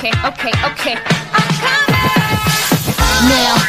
[0.00, 0.96] okay, okay, okay.
[0.96, 2.00] I'm coming.
[3.28, 3.59] Now,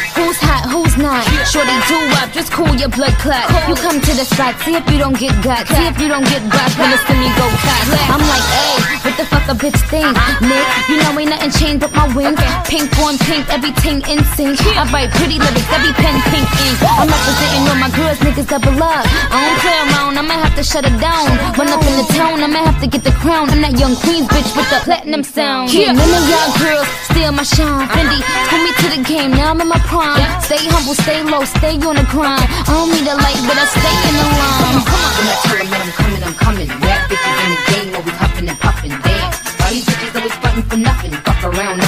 [1.42, 3.44] Shorty do up, just cool your blood clot.
[3.68, 5.66] You come to the spot, see if you don't get got.
[5.66, 7.86] See if you don't get got when it's me go caught.
[8.14, 10.14] I'm like, hey, what the fuck a bitch think?
[10.40, 12.38] Nick, you know ain't nothing changed but my wings.
[12.70, 14.60] Pink on pink, everything in sync.
[14.78, 16.78] I write pretty lyrics, every pen pink ink.
[16.86, 19.02] I'm representing all my girls, niggas double up.
[19.02, 21.26] I don't play around, I might have to shut it down.
[21.58, 23.50] Run up in the town, I might have to get the crown.
[23.50, 25.72] I'm that young queen's bitch with the platinum sound.
[25.72, 27.88] Yeah, none of y'all girls steal my shine.
[27.90, 30.16] Fendi, pull me to the game, now I'm in my prime.
[30.42, 32.44] Stay humble, stay low, stay on the grind.
[32.44, 34.84] I don't need a light, but I stay in the line.
[35.16, 36.68] When I tell them that I'm coming, I'm coming.
[36.84, 38.92] Bad bitches in the game, always huffing and puffing.
[39.00, 41.12] Damn, why these bitches always fighting for nothing?
[41.24, 41.80] Fuck around,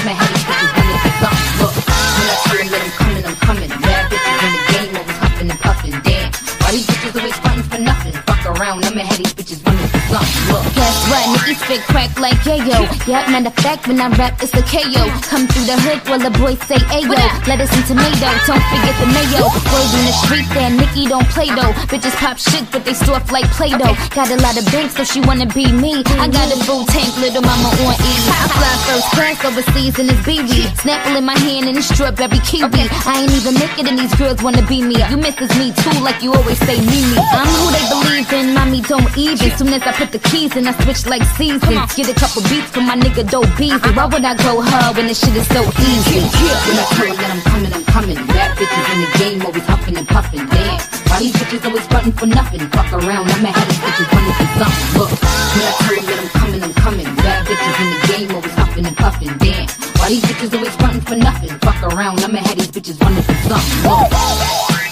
[10.15, 10.55] running for something.
[10.55, 10.65] Look.
[10.75, 11.25] Guess what?
[11.35, 12.87] Nicki spit crack like yayo.
[13.07, 15.05] Yeah, matter of fact, when I rap, it's the KO.
[15.27, 17.19] Come through the hood while the boys say ayo.
[17.47, 19.51] Lettuce and tomato, don't forget the mayo.
[19.73, 21.75] Word in the street there, Nicki don't play though.
[21.91, 23.95] Bitches pop shit, but they stuff like Play-Doh.
[24.15, 26.03] Got a lot of banks, so she wanna be me.
[26.21, 28.13] I got a full tank, little mama on E.
[28.31, 30.71] I fly first class overseas in this BB.
[30.81, 32.87] Snapple in my hand and it's strawberry kiwi.
[33.07, 34.97] I ain't even make it and these girls wanna be me.
[35.11, 37.19] You misses me too, like you always say, me me.
[37.19, 39.51] I'm who they believe in, mommy don't even.
[39.57, 41.95] Soon as I put the keys in, I switch like seasons.
[41.95, 43.91] Get a couple beats from my nigga Dope Beezy.
[43.97, 46.21] Why would I go hard when this shit is so easy?
[46.21, 46.59] Yeah.
[46.69, 48.17] When I tell that I'm coming, I'm coming.
[48.29, 50.45] Bad bitches in the game, always huffing and puffing.
[50.47, 52.61] Damn, why these bitches always frontin' for nothing?
[52.71, 54.87] Fuck around, I'ma have these bitches running for something.
[54.99, 55.11] Look,
[55.55, 57.09] when I tell that I'm coming, I'm coming.
[57.25, 59.33] Bad bitches in the game, always huffing and puffing.
[59.39, 61.51] Damn, why these bitches always frontin' for nothing?
[61.65, 63.89] Fuck around, I'ma have these bitches running for something.
[63.89, 64.84] Look.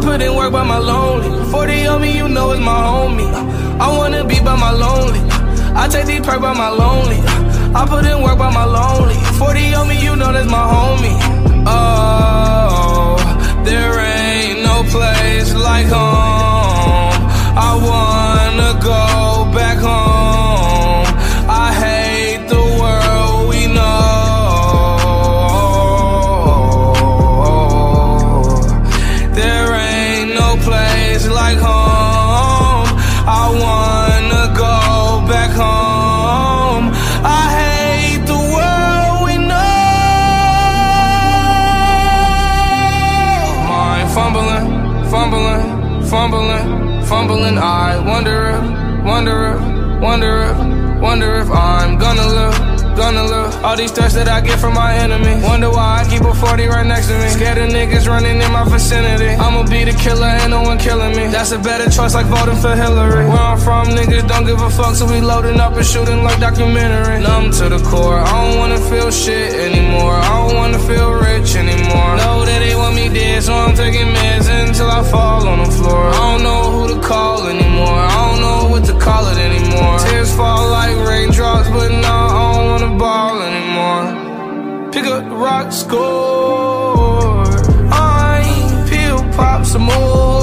[0.00, 1.50] I put in work by my lonely.
[1.50, 3.30] 40 on me, you know it's my homie.
[3.78, 5.20] I wanna be by my lonely.
[5.76, 7.20] I take these perk by my lonely.
[7.74, 9.14] I put in work by my lonely.
[9.38, 11.18] 40 on me, you know that's my homie.
[11.66, 13.18] Oh,
[13.62, 17.20] there ain't no place like home.
[17.68, 20.09] I wanna go back home.
[47.62, 47.98] I
[53.70, 55.46] All these threats that I get from my enemies.
[55.46, 57.28] Wonder why I keep a 40 right next to me.
[57.30, 59.30] Scared of niggas running in my vicinity.
[59.38, 61.30] I'ma be the killer, ain't no one killing me.
[61.30, 63.30] That's a better choice like voting for Hillary.
[63.30, 66.40] Where I'm from, niggas don't give a fuck, so we loading up and shooting like
[66.40, 67.22] documentary.
[67.22, 70.18] Numb to the core, I don't wanna feel shit anymore.
[70.18, 72.10] I don't wanna feel rich anymore.
[72.18, 75.70] Know that they want me dead, so I'm taking meds until I fall on the
[75.70, 76.10] floor.
[76.10, 78.02] I don't know who to call anymore.
[78.02, 79.96] I don't know what to call it anymore.
[80.10, 82.39] Tears fall like raindrops, but now
[84.92, 87.46] Pick up the rock, score.
[87.92, 88.42] I
[88.90, 90.39] peel pop some more.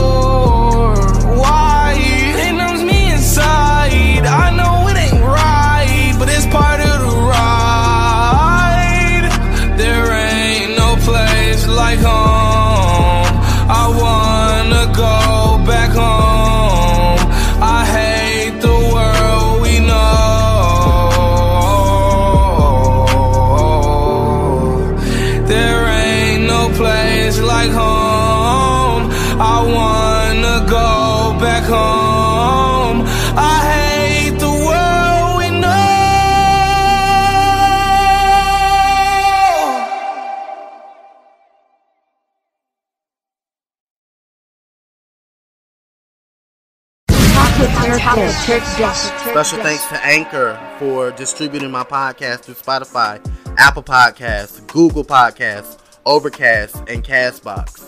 [48.08, 53.20] Special thanks to Anchor for distributing my podcast through Spotify,
[53.58, 57.86] Apple Podcasts, Google Podcasts, Overcast, and Castbox.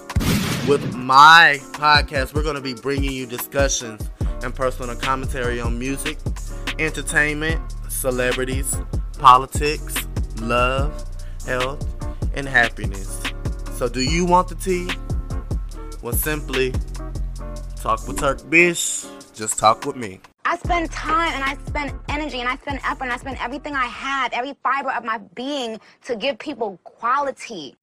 [0.68, 4.10] With my podcast, we're going to be bringing you discussions
[4.44, 6.18] and personal commentary on music,
[6.80, 8.76] entertainment, celebrities,
[9.20, 10.06] politics,
[10.42, 11.02] love,
[11.46, 11.88] health,
[12.36, 13.22] and happiness.
[13.72, 14.90] So, do you want the tea?
[16.02, 16.74] Well, simply
[17.78, 19.06] talk with Turk Bish.
[19.40, 20.20] Just talk with me.
[20.44, 23.74] I spend time and I spend energy and I spend effort and I spend everything
[23.74, 27.74] I have, every fiber of my being to give people quality.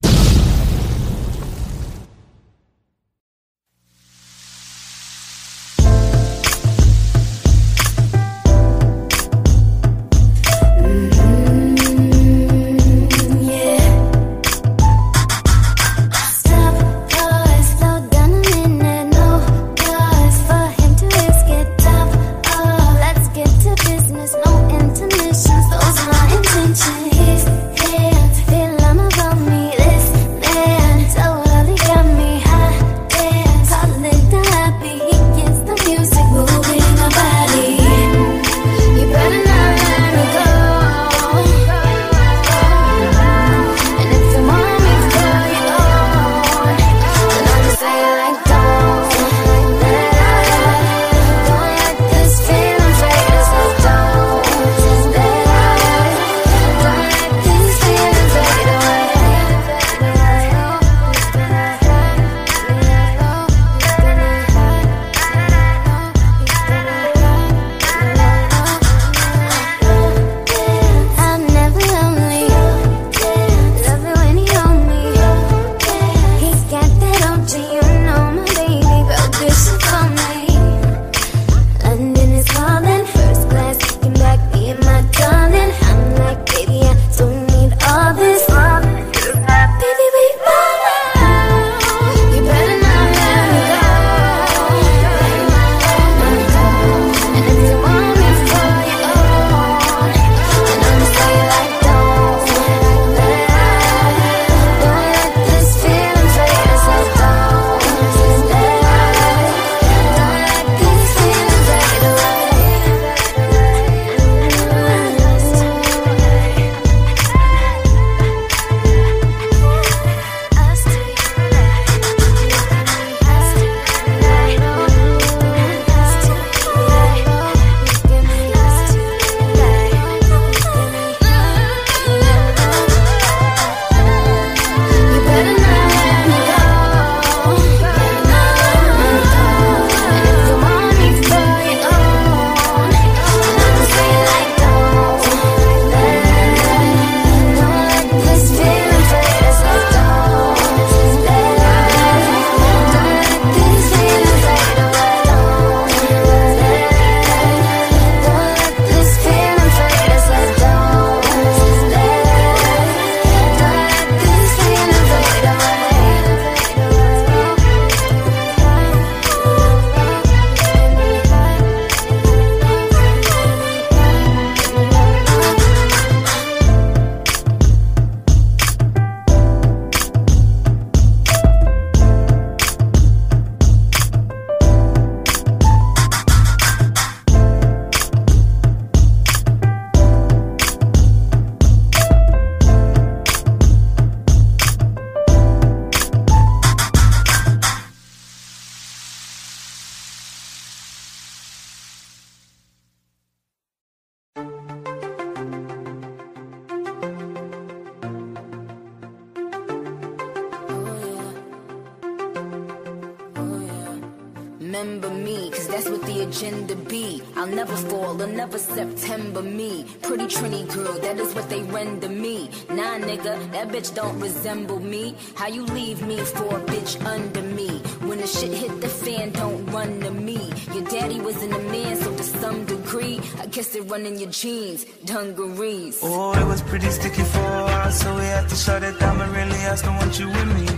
[220.66, 222.50] Girl, that is what they render me.
[222.68, 225.14] Nah, nigga, that bitch don't resemble me.
[225.34, 227.78] How you leave me for a bitch under me?
[228.08, 230.52] When the shit hit the fan, don't run to me.
[230.72, 234.18] Your daddy was in a man, so to some degree, I guess it run in
[234.18, 236.00] your jeans, dungarees.
[236.02, 239.18] Oh, it was pretty sticky for a while, so we had to shut it down.
[239.18, 240.68] But really, I still want you with me.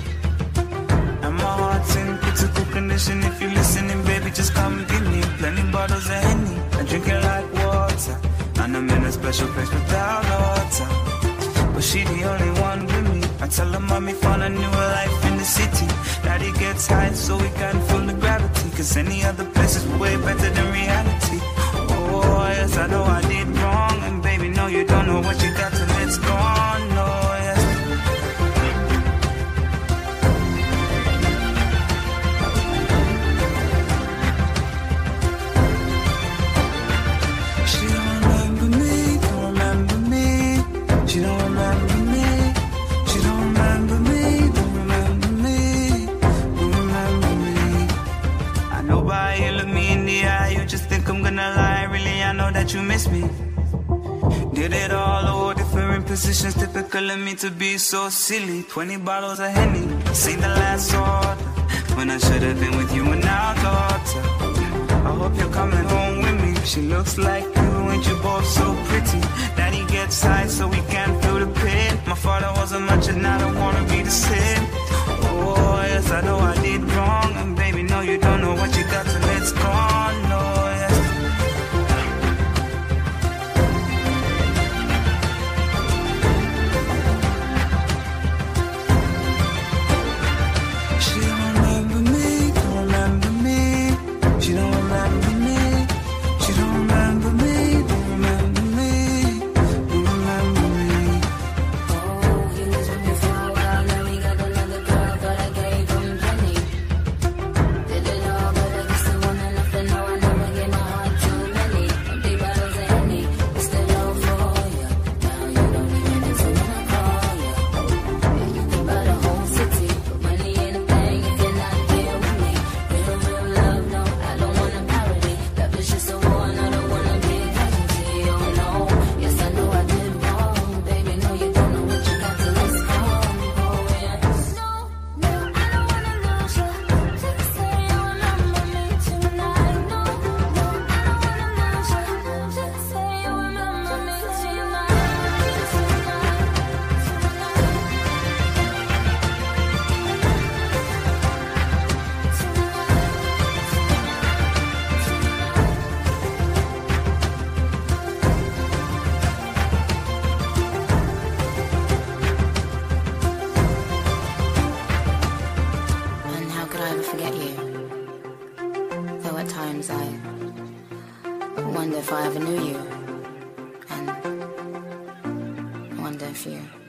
[1.25, 3.23] And my heart's in critical condition.
[3.23, 6.58] If you're listening, baby, just come and give me plenty bottles of Henny.
[8.69, 11.73] And I'm in a special place without water.
[11.73, 13.23] But she the only one with me.
[13.41, 15.87] I tell her mommy found a new life in the city.
[16.23, 18.69] Daddy gets high so we can feel the gravity.
[18.77, 21.39] Cause any other place is way better than reality.
[21.41, 24.03] Oh, yes, I know I did wrong.
[24.03, 26.58] And baby, no, you don't know what you got till it's gone.
[52.99, 53.25] Miss me.
[54.55, 58.65] Did it all over different positions, typical of me to be so silly.
[58.65, 61.45] 20 bottles of Henny, sing the last order.
[61.97, 64.23] When I should have been with you and our daughter.
[65.11, 66.53] I hope you're coming home with me.
[66.65, 69.21] She looks like you, and you both so pretty.
[69.59, 71.93] Daddy gets high so we can feel the pain.
[72.07, 74.63] My father wasn't much, and I don't wanna be the same.
[75.31, 77.31] Oh, yes, I know I did wrong.
[77.41, 79.78] And baby, no, you don't know what you got till it's gone.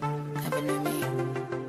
[0.01, 1.68] Wonder if you ever knew me.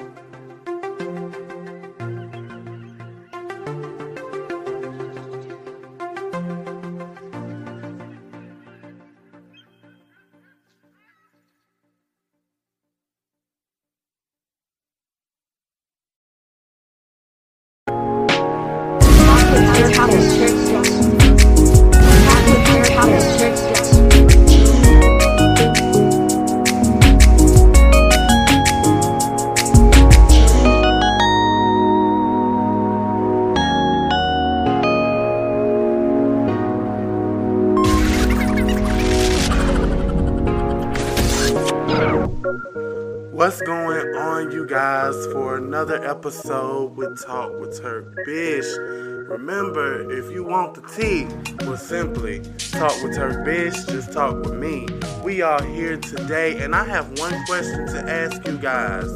[50.70, 51.26] Want the tea,
[51.66, 54.86] well, simply talk with her bitch, just talk with me.
[55.20, 59.10] We are here today, and I have one question to ask you guys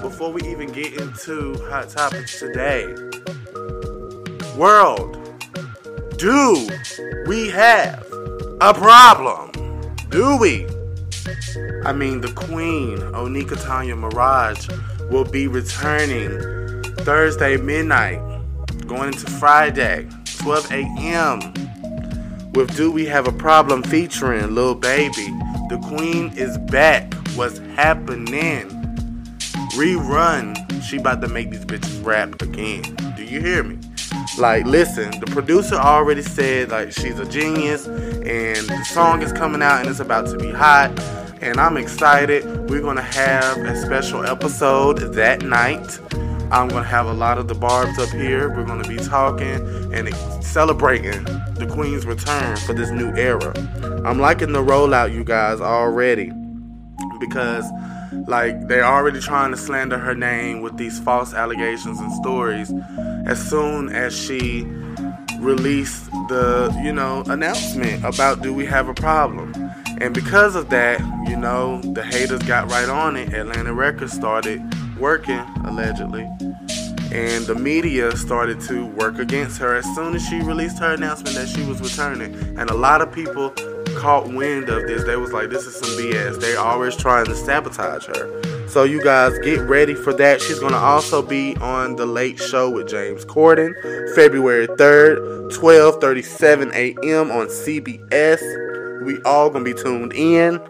[0.00, 2.94] before we even get into hot topics today.
[4.56, 5.18] World,
[6.16, 6.68] do
[7.26, 8.06] we have
[8.60, 9.50] a problem?
[10.10, 10.64] Do we?
[11.84, 18.20] I mean, the Queen, Onika Tanya Maraj, will be returning Thursday midnight,
[18.86, 20.08] going into Friday,
[20.44, 21.40] 12 a.m.
[22.52, 25.28] with Do We Have a Problem featuring Lil Baby.
[25.70, 27.14] The Queen is back.
[27.34, 28.68] What's happening?
[29.72, 30.82] Rerun.
[30.82, 32.82] She about to make these bitches rap again.
[33.16, 33.78] Do you hear me?
[34.36, 39.62] Like, listen, the producer already said like she's a genius, and the song is coming
[39.62, 40.90] out and it's about to be hot.
[41.40, 42.44] And I'm excited.
[42.68, 45.98] We're gonna have a special episode that night.
[46.50, 48.48] I'm gonna have a lot of the barbs up here.
[48.48, 51.24] We're gonna be talking and celebrating
[51.54, 53.52] the Queen's return for this new era.
[54.04, 56.32] I'm liking the rollout, you guys, already
[57.18, 57.64] because
[58.26, 62.72] like they're already trying to slander her name with these false allegations and stories
[63.26, 64.64] as soon as she
[65.40, 69.52] released the you know announcement about do we have a problem
[70.00, 74.62] and because of that you know the haters got right on it atlanta records started
[74.98, 76.28] working allegedly.
[77.12, 79.76] And the media started to work against her.
[79.76, 83.12] As soon as she released her announcement that she was returning and a lot of
[83.12, 83.54] people
[83.96, 87.34] caught wind of this they was like this is some bs they always trying to
[87.34, 88.68] sabotage her.
[88.68, 90.40] So you guys get ready for that.
[90.40, 93.72] She's to also be on the late show with james corden
[94.14, 100.60] february 3rd 12:37 a.m on cbs we all to be tuned in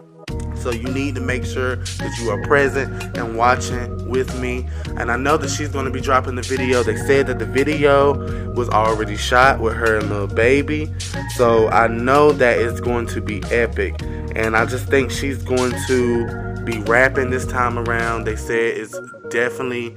[0.65, 4.67] so you need to make sure that you are present and watching with me.
[4.97, 6.81] And I know that she's going to be dropping the video.
[6.81, 10.91] They said that the video was already shot with her and Lil Baby.
[11.35, 14.01] So I know that it's going to be epic.
[14.35, 18.25] And I just think she's going to be rapping this time around.
[18.25, 19.95] They said it's definitely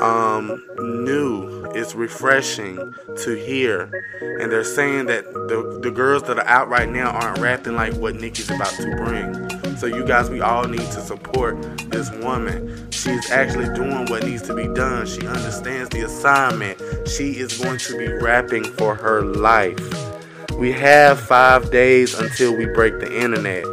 [0.00, 1.64] um, new.
[1.74, 3.90] It's refreshing to hear.
[4.40, 7.94] And they're saying that the, the girls that are out right now aren't rapping like
[7.94, 9.76] what Nicki's about to bring.
[9.76, 12.90] So you guys, we all need to support this woman.
[12.90, 15.06] She's actually doing what needs to be done.
[15.06, 16.80] She understands the assignment.
[17.08, 19.78] She is going to be rapping for her life.
[20.52, 23.64] We have five days until we break the internet.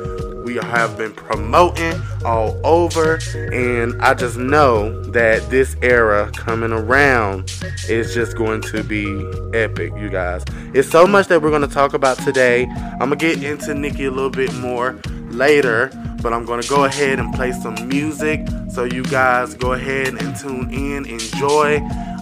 [0.49, 7.53] We have been promoting all over, and I just know that this era coming around
[7.87, 9.05] is just going to be
[9.53, 10.43] epic, you guys.
[10.73, 12.65] It's so much that we're going to talk about today.
[12.65, 15.91] I'm going to get into Nicki a little bit more later,
[16.23, 18.47] but I'm going to go ahead and play some music.
[18.71, 21.77] So you guys go ahead and tune in, enjoy.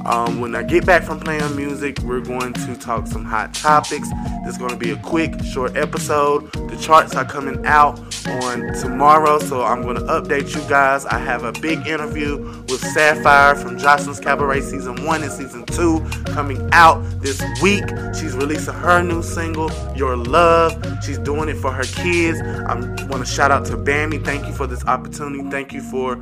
[0.08, 4.10] Um, when I get back from playing music, we're going to talk some hot topics.
[4.46, 6.50] This is going to be a quick, short episode.
[6.54, 11.06] The charts are coming out on tomorrow, so I'm going to update you guys.
[11.06, 12.38] I have a big interview
[12.70, 17.84] with Sapphire from Joseline's Cabaret Season 1 and Season 2 coming out this week.
[18.18, 20.82] She's releasing her new single, Your Love.
[21.04, 22.40] She's doing it for her kids.
[22.42, 22.76] I
[23.08, 24.24] want to shout out to Bammy.
[24.24, 25.50] Thank you for this opportunity.
[25.50, 26.16] Thank you for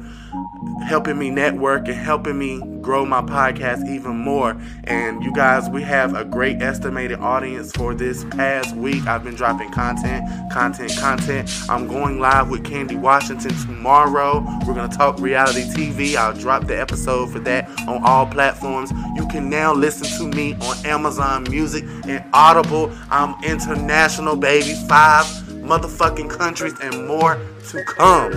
[0.85, 4.55] helping me network and helping me grow my podcast even more.
[4.85, 9.05] And you guys, we have a great estimated audience for this past week.
[9.07, 11.49] I've been dropping content, content, content.
[11.69, 14.45] I'm going live with Candy Washington tomorrow.
[14.65, 16.15] We're going to talk reality TV.
[16.15, 18.91] I'll drop the episode for that on all platforms.
[19.15, 22.91] You can now listen to me on Amazon Music and Audible.
[23.09, 24.73] I'm international, baby.
[24.87, 25.25] Five
[25.65, 28.31] motherfucking countries and more to come.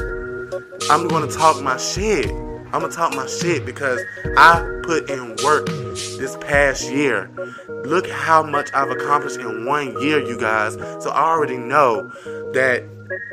[0.90, 2.30] I'm gonna talk my shit.
[2.72, 4.00] I'm gonna talk my shit because
[4.36, 7.30] I put in work this past year.
[7.84, 10.74] Look how much I've accomplished in one year, you guys.
[11.02, 12.10] So I already know
[12.52, 12.84] that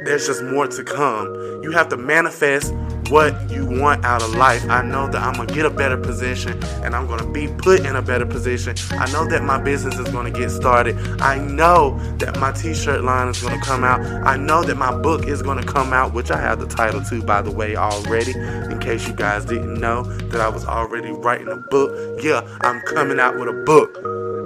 [0.04, 1.64] there's just more to come.
[1.64, 2.74] You have to manifest
[3.10, 4.68] what you want out of life.
[4.70, 7.96] I know that I'm gonna get a better position and I'm gonna be put in
[7.96, 8.76] a better position.
[8.92, 10.98] I know that my business is gonna get started.
[11.22, 14.02] I know that my t shirt line is gonna come out.
[14.26, 17.22] I know that my book is gonna come out, which I have the title to,
[17.22, 18.32] by the way, already.
[18.34, 22.22] In case you guys didn't know that I was already writing a book.
[22.24, 23.98] Yeah, I'm coming out with a book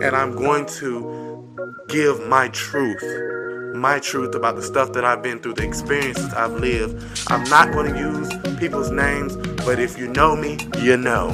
[0.03, 1.45] and I'm going to
[1.87, 3.03] give my truth
[3.79, 7.03] my truth about the stuff that I've been through, the experiences I've lived.
[7.27, 11.29] I'm not going to use people's names, but if you know me, you know.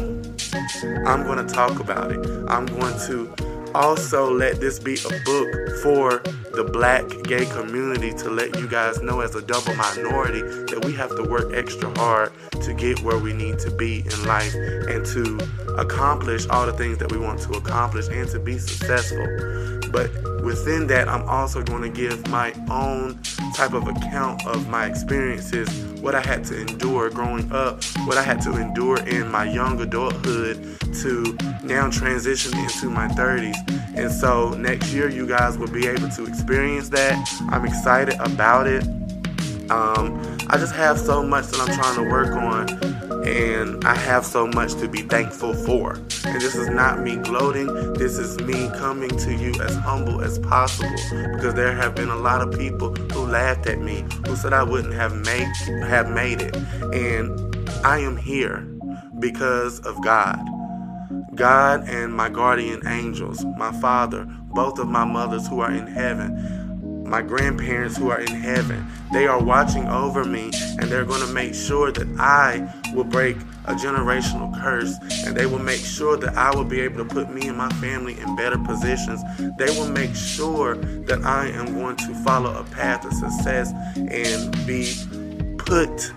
[1.05, 2.19] I'm going to talk about it.
[2.47, 3.34] I'm going to
[3.73, 6.21] also let this be a book for
[6.53, 10.93] the black gay community to let you guys know as a double minority that we
[10.93, 12.31] have to work extra hard
[12.62, 15.38] to get where we need to be in life and to
[15.77, 19.27] accomplish all the things that we want to accomplish and to be successful.
[19.91, 20.10] But
[20.45, 23.19] within that, I'm also going to give my own
[23.55, 25.67] type of account of my experiences,
[25.99, 29.81] what I had to endure growing up, what I had to endure in my young
[29.81, 33.55] adulthood to now transition into my 30s.
[33.97, 37.27] And so next year, you guys will be able to experience that.
[37.49, 38.84] I'm excited about it.
[39.71, 44.23] Um, I just have so much that I'm trying to work on, and I have
[44.23, 45.99] so much to be thankful for.
[46.25, 50.39] And this is not me gloating, this is me coming to you as humble as
[50.39, 50.95] possible
[51.35, 54.63] because there have been a lot of people who laughed at me, who said I
[54.63, 55.47] wouldn't have made
[55.83, 56.55] have made it.
[56.93, 57.39] And
[57.85, 58.67] I am here
[59.19, 60.39] because of God.
[61.35, 66.64] God and my guardian angels, my father, both of my mothers who are in heaven,
[67.05, 68.85] my grandparents who are in heaven.
[69.13, 73.37] They are watching over me and they're going to make sure that I will break
[73.65, 77.29] a generational curse and they will make sure that I will be able to put
[77.29, 79.21] me and my family in better positions.
[79.57, 84.51] They will make sure that I am going to follow a path of success and
[84.65, 84.93] be
[85.57, 86.11] put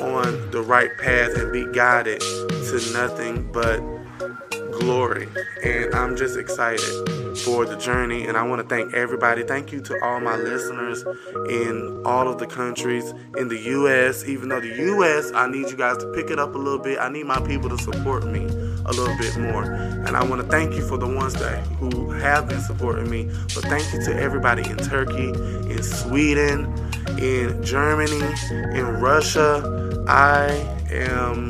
[0.00, 3.80] on the right path and be guided to nothing but
[4.84, 5.28] glory.
[5.62, 8.26] And I'm just excited for the journey.
[8.26, 9.42] And I want to thank everybody.
[9.42, 11.02] Thank you to all my listeners
[11.48, 14.24] in all of the countries in the U.S.
[14.26, 16.98] Even though the U.S., I need you guys to pick it up a little bit.
[16.98, 18.44] I need my people to support me
[18.86, 19.64] a little bit more.
[19.64, 23.30] And I want to thank you for the ones that who have been supporting me.
[23.54, 26.66] But thank you to everybody in Turkey, in Sweden,
[27.18, 28.20] in Germany,
[28.50, 30.04] in Russia.
[30.06, 30.48] I
[30.90, 31.48] am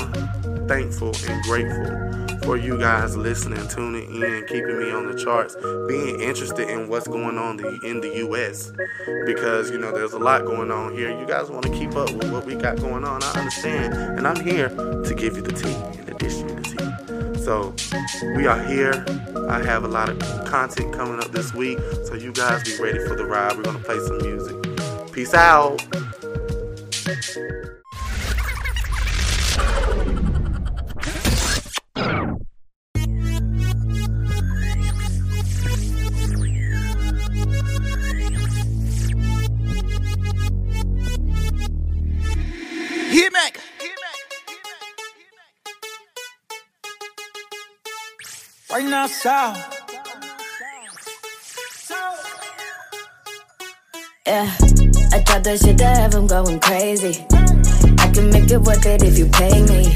[0.68, 5.56] thankful and grateful for you guys listening, tuning in, keeping me on the charts,
[5.88, 8.70] being interested in what's going on in the U.S.
[9.24, 11.10] Because, you know, there's a lot going on here.
[11.18, 13.22] You guys want to keep up with what we got going on.
[13.22, 13.94] I understand.
[13.94, 17.42] And I'm here to give you the tea in addition to the tea.
[17.42, 17.74] So
[18.36, 19.04] we are here.
[19.48, 21.78] I have a lot of content coming up this week.
[22.04, 23.56] So you guys be ready for the ride.
[23.56, 25.12] We're going to play some music.
[25.12, 25.80] Peace out.
[49.04, 49.58] Now, south.
[54.26, 54.48] Yeah,
[55.12, 57.26] I thought that shit to have him going crazy.
[57.98, 59.94] I can make it worth it if you pay me.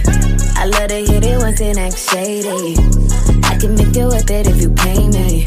[0.56, 2.76] I love to hit it once and act shady.
[3.44, 5.42] I can make it worth it if you pay me.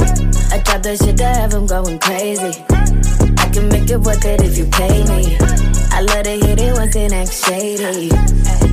[0.50, 2.66] I thought that shit to have him going crazy.
[3.38, 5.38] I can make it worth it if you pay me.
[5.92, 8.10] I love to hit it once and act shady.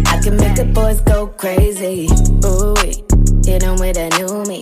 [0.09, 2.09] I can make the boys go crazy.
[2.43, 3.08] Ooh,
[3.49, 4.61] hit him with a new me.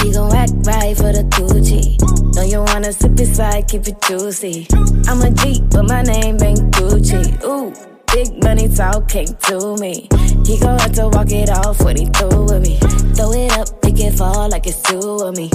[0.00, 1.98] He gon' act right for the Gucci.
[2.34, 4.68] Know you wanna sip it side, keep it juicy.
[5.08, 7.22] I'm a G, but my name ain't Gucci.
[7.42, 7.74] Ooh,
[8.14, 10.06] big money talk came to me.
[10.46, 12.78] He gon' have to walk it off when he through with me.
[13.16, 15.50] Throw it up, make it fall like it's two of me.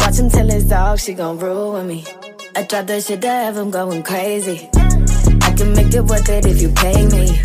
[0.00, 2.04] Watch him tell his dog she gon' ruin me.
[2.56, 4.68] I drop that shit to have him going crazy.
[5.46, 7.38] I can make it worth it if you pay me.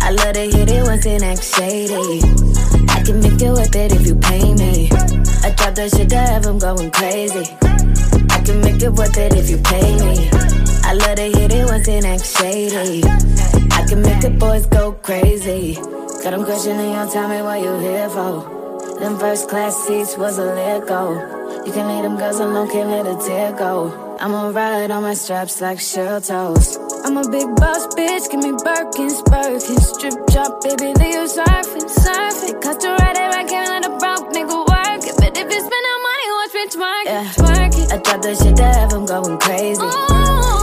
[0.00, 2.83] I love to hit it once and act shady.
[3.04, 4.88] I can make it worth it if you pay me.
[5.44, 7.54] I drop that shit to have him going crazy.
[8.30, 10.30] I can make it worth it if you pay me.
[10.84, 13.04] I love to hit it once and act shady.
[13.04, 15.74] I can make the boys go crazy.
[15.74, 18.63] Got them questioning you, tell me what you here for.
[19.00, 21.12] Them first class seats was a let go.
[21.66, 24.16] You can leave them girls alone, can't let a tear go.
[24.20, 26.78] I'ma ride on my straps like shell toes.
[27.04, 29.80] I'm a big boss bitch, give me Birkins, Birkins.
[29.94, 32.62] Strip drop, baby, leave you surfing, surfing.
[32.62, 35.16] Cost to ride it, I can't let a broke nigga work it.
[35.18, 37.92] But if you spend no money, watch me twerk it, twerk it.
[37.92, 39.80] I drop that shit to have him going crazy.
[39.82, 40.53] I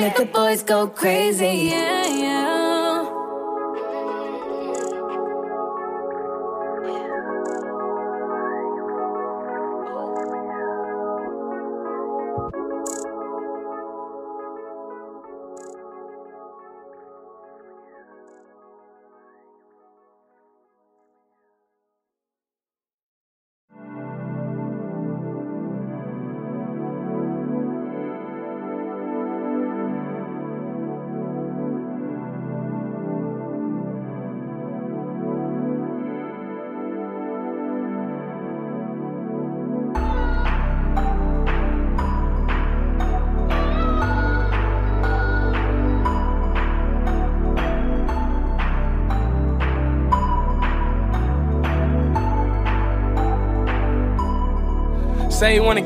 [0.00, 1.68] make the boys go crazy.
[1.68, 2.59] Yeah, yeah.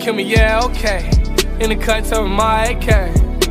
[0.04, 1.10] Kill me, yeah, okay.
[1.60, 2.86] In the cut of my AK.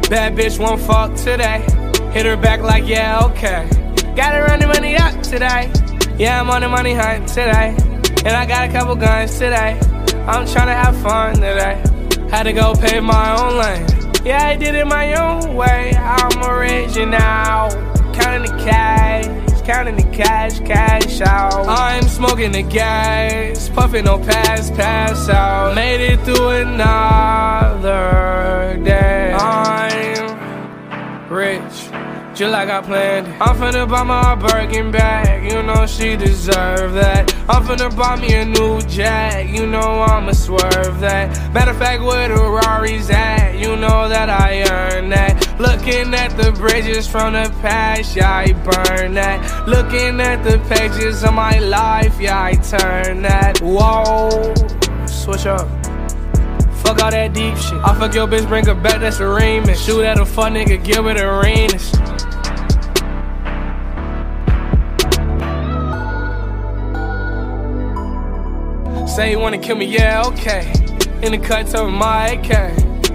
[0.07, 1.65] Bad bitch won't fuck today.
[2.11, 3.67] Hit her back like, yeah, okay.
[4.15, 5.71] Gotta run the money up today.
[6.19, 7.75] Yeah, I'm on the money hunt today.
[8.23, 9.79] And I got a couple guns today.
[10.27, 11.81] I'm tryna have fun today.
[12.29, 13.87] Had to go pay my own lane.
[14.23, 15.95] Yeah, I did it my own way.
[15.95, 17.71] I'm original.
[18.13, 19.42] Counting the cash.
[19.63, 21.67] Counting the cash, cash out.
[21.67, 25.75] I'm smoking the gas, puffing on pass, pass out.
[25.75, 28.01] Made it through another
[28.83, 29.33] day.
[29.33, 31.89] I'm rich.
[32.35, 33.27] Just like I planned.
[33.41, 37.31] I'm finna buy my Birkin bag, you know she deserve that.
[37.47, 41.53] I'm finna buy me a new Jag, you know I'ma swerve that.
[41.53, 45.32] Matter of fact, where the Rari's at, you know that I earned that.
[45.59, 49.67] Looking at the bridges from the past, yeah, I burn that.
[49.67, 53.59] Looking at the pages of my life, yeah, I turn that.
[53.61, 54.53] Whoa,
[55.05, 55.69] switch up.
[56.83, 57.79] Fuck all that deep shit.
[57.83, 59.85] I fuck your bitch, bring her back, that's a remix.
[59.85, 61.91] Shoot at a fun nigga, Gilbert Arenas.
[69.15, 70.73] Say you wanna kill me, yeah, okay.
[71.21, 72.49] In the cut of my AK.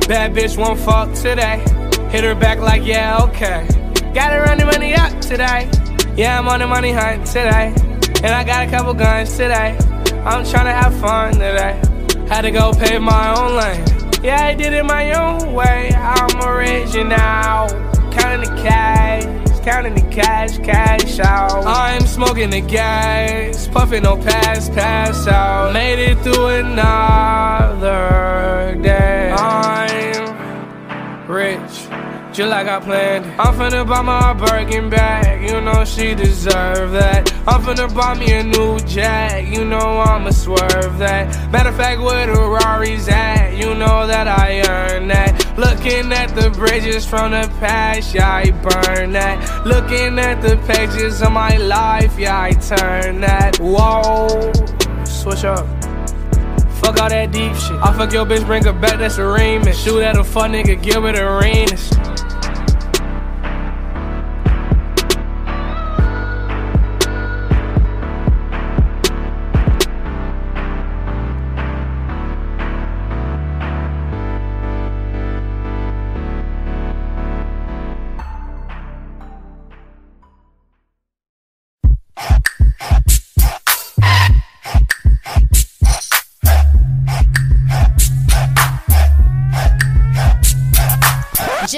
[0.07, 1.63] Bad bitch won't fuck today.
[2.11, 3.67] Hit her back like, yeah, okay.
[4.15, 5.71] Gotta run the money up today.
[6.17, 7.75] Yeah, I'm on the money hunt today.
[8.23, 9.77] And I got a couple guns today.
[10.25, 11.79] I'm tryna have fun today.
[12.29, 13.85] Had to go pay my own lane.
[14.23, 15.91] Yeah, I did it my own way.
[15.95, 17.69] I'm original.
[18.11, 19.25] Counting the cash,
[19.65, 21.67] counting the cash, cash out.
[21.67, 25.73] I'm smoking the gas, puffing on pass, pass out.
[25.75, 27.97] Made it through another
[28.83, 29.31] day.
[29.31, 30.37] I'm
[31.29, 31.88] rich.
[32.39, 33.27] Like I planned.
[33.41, 37.33] I'm finna buy my Birkin bag, you know she deserve that.
[37.49, 41.51] I'm finna buy me a new Jag, you know I'ma swerve that.
[41.51, 45.59] Matter of fact, where the Rari's at, you know that I earned that.
[45.59, 49.67] Looking at the bridges from the past, yeah, I burn that.
[49.67, 53.59] Looking at the pages of my life, yeah, I turn that.
[53.59, 54.53] Whoa,
[55.05, 55.67] switch up.
[56.79, 57.77] Fuck all that deep shit.
[57.83, 59.75] I fuck your bitch, bring her back, that's a remix.
[59.85, 61.91] Shoot at a fun nigga, Gilbert Arenas.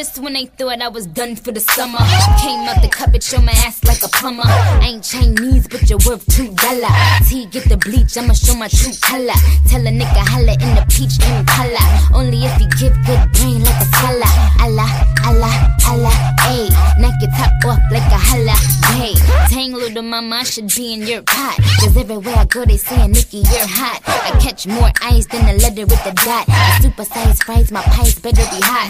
[0.00, 1.98] Just when they thought I was done for the summer,
[2.40, 4.48] came out the cupboard, show my ass like a plumber.
[4.80, 6.88] Ain't Chinese, but you're worth two dollar.
[7.28, 9.36] T get the bleach, I'ma show my true color.
[9.68, 11.84] Tell a nigga holla in the peach in color.
[12.16, 14.32] Only if he give good brain like a scholar.
[14.64, 14.88] Allah,
[15.28, 15.52] Allah,
[15.84, 16.16] Allah,
[16.50, 16.68] ayy.
[17.00, 18.56] Knock your top off like a holla,
[18.98, 19.14] hey.
[19.48, 21.56] Tang little mama, I should be in your pot.
[21.80, 24.02] Cause everywhere I go, they saying Nicki, you're hot.
[24.06, 26.44] I catch more eyes than a letter with a dot.
[26.48, 28.88] I supersize fries, my pies better be hot.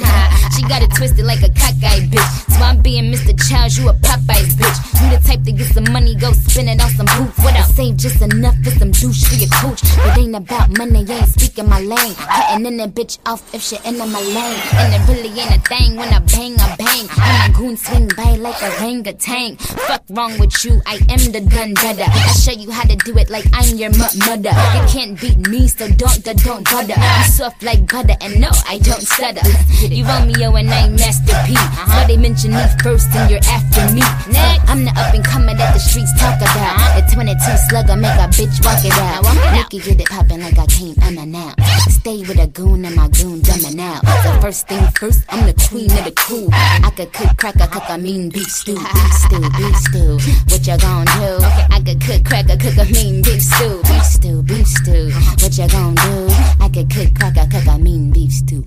[0.57, 2.51] she got it twisted like a cockeyed bitch.
[2.59, 3.33] So I'm being Mr.
[3.49, 4.79] Childs, you a Popeyes bitch.
[5.01, 7.39] You the type to get some money, go spend it on some boots.
[7.39, 9.81] What I save just enough for some douche for your coach.
[9.85, 12.15] It ain't about money, I ain't speaking my lane.
[12.15, 14.61] Cutting in that bitch off if she enter my lane.
[14.75, 17.07] And it really ain't a thing when I bang, I bang.
[17.09, 19.57] And my goon swing by like a orangutan.
[19.57, 22.05] Fuck wrong with you, I am the gun better.
[22.07, 24.51] I show you how to do it like I'm your mother.
[24.51, 26.95] You can't beat me, so don't, don't, don't bother.
[26.95, 29.47] You soft like butter, and no, I don't stutter.
[29.83, 31.55] You Romeo and I Master P.
[31.55, 32.01] Uh-huh.
[32.01, 34.03] So they mention me first and you're after me.
[34.31, 36.77] Next, I'm the up and coming that the streets talk about.
[36.77, 37.01] Uh-huh.
[37.01, 39.25] The 22 slugger make a bitch walk it out.
[39.55, 41.61] Nicki get it poppin' like I came unannounced.
[41.91, 44.05] Stay with a goon and my goon dumbing out.
[44.23, 46.49] So first thing first, I'm the queen of the crew.
[46.53, 50.19] I could cook, crack a cook, I mean beef stew, beef stew, beef stew.
[50.51, 51.39] What you gon' do?
[51.71, 55.11] I could cook, crack a cook, I mean beef stew, beef stew, beef stew.
[55.41, 56.29] What you gon' do?
[56.61, 58.67] I could cook, crack a cook, I mean beef stew.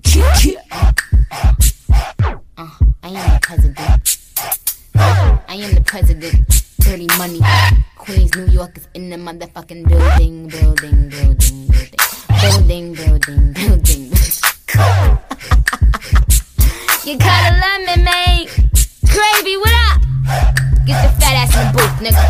[2.58, 2.70] Uh,
[3.04, 4.18] I am the president.
[4.96, 6.64] I am the president.
[6.80, 7.42] Dirty money.
[7.98, 11.68] Queens, New York is in the motherfucking building, building, building,
[12.42, 14.12] building, building, building, building.
[17.06, 18.48] you gotta love me, mate.
[19.12, 20.02] Gravy, what up?
[20.86, 22.24] Get your fat ass in the booth, nigga.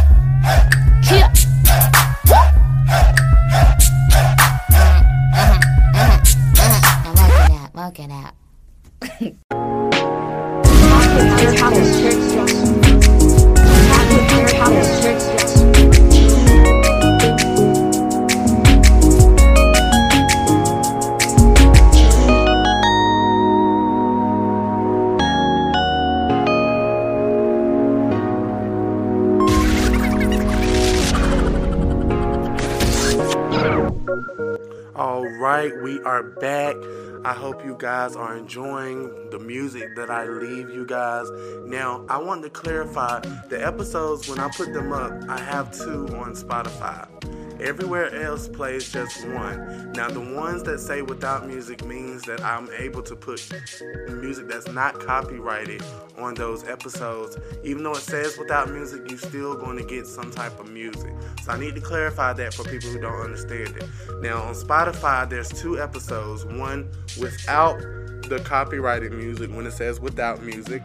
[1.12, 1.30] Yeah.
[37.64, 41.30] You guys are enjoying the music that I leave you guys.
[41.66, 46.08] Now, I want to clarify the episodes when I put them up, I have two
[46.16, 47.08] on Spotify.
[47.64, 49.94] Everywhere else plays just one.
[49.94, 53.50] Now, the ones that say without music means that I'm able to put
[54.10, 55.82] music that's not copyrighted
[56.18, 57.38] on those episodes.
[57.64, 61.14] Even though it says without music, you're still going to get some type of music.
[61.44, 63.86] So I need to clarify that for people who don't understand it.
[64.22, 67.80] Now, on Spotify, there's two episodes one without
[68.28, 70.84] the copyrighted music when it says without music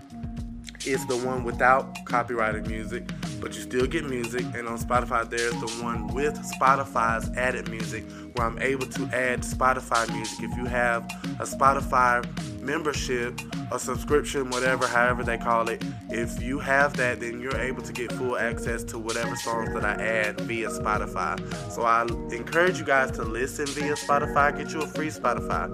[0.87, 3.09] is the one without copyrighted music,
[3.41, 4.45] but you still get music.
[4.55, 9.41] And on Spotify, there's the one with Spotify's added music, where I'm able to add
[9.41, 10.45] Spotify music.
[10.45, 11.05] If you have
[11.41, 12.25] a Spotify
[12.61, 17.83] membership, a subscription, whatever, however they call it, if you have that, then you're able
[17.83, 21.39] to get full access to whatever songs that I add via Spotify.
[21.71, 22.03] So I
[22.35, 25.69] encourage you guys to listen via Spotify, get you a free Spotify,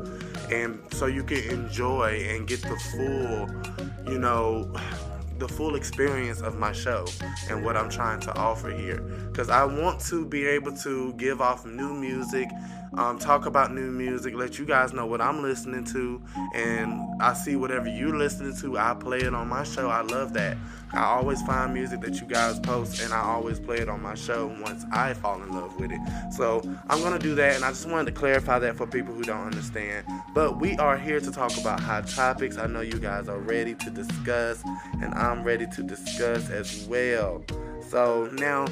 [0.50, 4.72] and so you can enjoy and get the full, you know,
[5.38, 7.06] the full experience of my show
[7.50, 9.00] and what I'm trying to offer here.
[9.30, 12.48] Because I want to be able to give off new music,
[12.96, 16.22] um, talk about new music, let you guys know what I'm listening to,
[16.54, 19.88] and I see whatever you're listening to, I play it on my show.
[19.88, 20.56] I love that.
[20.92, 24.14] I always find music that you guys post, and I always play it on my
[24.14, 26.00] show once I fall in love with it.
[26.32, 29.24] So I'm gonna do that, and I just wanted to clarify that for people who
[29.24, 30.06] don't understand.
[30.34, 32.58] But we are here to talk about hot topics.
[32.58, 34.62] I know you guys are ready to discuss,
[35.02, 37.42] and I'm ready to discuss as well.
[37.88, 38.66] So now,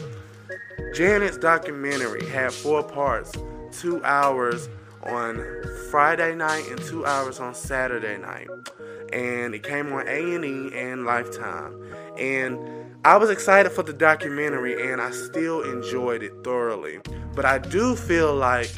[0.95, 3.33] Janet's documentary had four parts,
[3.73, 4.69] two hours
[5.05, 5.45] on
[5.91, 8.49] Friday night and two hours on Saturday night,
[9.13, 11.83] and it came on A and E and Lifetime.
[12.19, 12.59] And
[13.05, 17.01] I was excited for the documentary, and I still enjoyed it thoroughly.
[17.35, 18.71] But I do feel like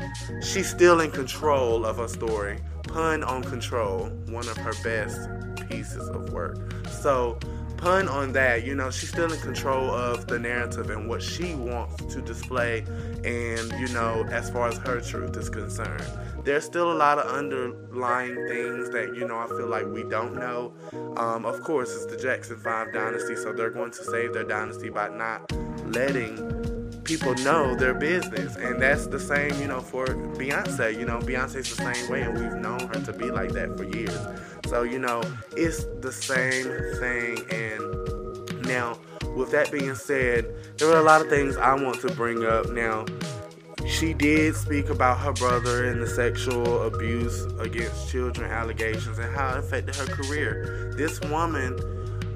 [0.42, 2.60] she's still in control of her story.
[2.84, 5.28] Pun on control, one of her best
[5.68, 6.56] pieces of work.
[6.88, 7.38] So
[7.76, 11.54] pun on that, you know, she's still in control of the narrative and what she
[11.54, 12.84] wants to display,
[13.24, 16.04] and you know, as far as her truth is concerned.
[16.44, 20.34] There's still a lot of underlying things that, you know, I feel like we don't
[20.34, 20.74] know.
[21.16, 24.90] Um, of course, it's the Jackson 5 dynasty, so they're going to save their dynasty
[24.90, 25.50] by not
[25.86, 28.56] letting people know their business.
[28.56, 30.98] And that's the same, you know, for Beyonce.
[30.98, 33.84] You know, Beyonce's the same way, and we've known her to be like that for
[33.84, 34.18] years.
[34.66, 35.22] So, you know,
[35.56, 36.64] it's the same
[37.00, 37.38] thing.
[37.50, 38.98] And now,
[39.36, 40.46] with that being said,
[40.78, 42.70] there are a lot of things I want to bring up.
[42.70, 43.04] Now,
[43.86, 49.54] she did speak about her brother and the sexual abuse against children allegations and how
[49.54, 50.94] it affected her career.
[50.96, 51.78] This woman,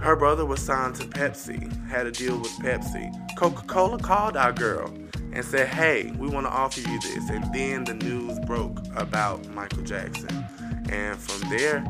[0.01, 3.11] her brother was signed to Pepsi, had a deal with Pepsi.
[3.37, 4.93] Coca Cola called our girl
[5.33, 7.31] and said, Hey, we want to offer you this.
[7.31, 10.45] And then the news broke about Michael Jackson.
[10.91, 11.85] And from there,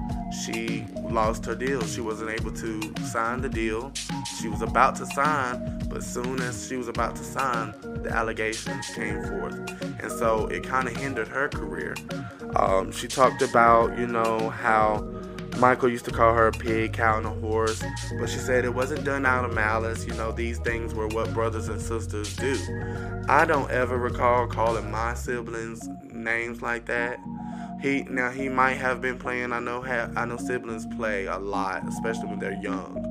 [0.44, 1.84] she lost her deal.
[1.84, 3.92] She wasn't able to sign the deal.
[4.40, 8.87] She was about to sign, but soon as she was about to sign, the allegations
[8.94, 9.54] came forth.
[10.00, 11.94] And so it kind of hindered her career.
[12.56, 15.06] Um, she talked about, you know, how
[15.58, 17.82] Michael used to call her a pig, cow, and a horse,
[18.20, 20.06] but she said it wasn't done out of malice.
[20.06, 22.56] You know, these things were what brothers and sisters do.
[23.28, 27.18] I don't ever recall calling my siblings names like that.
[27.80, 29.52] He now he might have been playing.
[29.52, 33.04] I know ha- I know siblings play a lot, especially when they're young.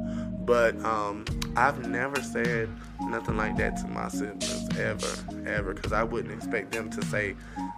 [0.45, 1.25] But um,
[1.57, 2.69] I've never said
[3.01, 5.07] nothing like that to my siblings ever,
[5.45, 7.35] ever, because I wouldn't expect them to say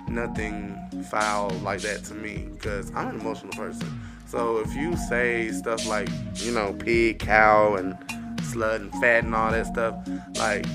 [0.08, 0.78] nothing
[1.10, 4.00] foul like that to me, because I'm an emotional person.
[4.28, 7.96] So if you say stuff like you know pig, cow, and
[8.42, 9.96] slut and fat and all that stuff,
[10.38, 10.66] like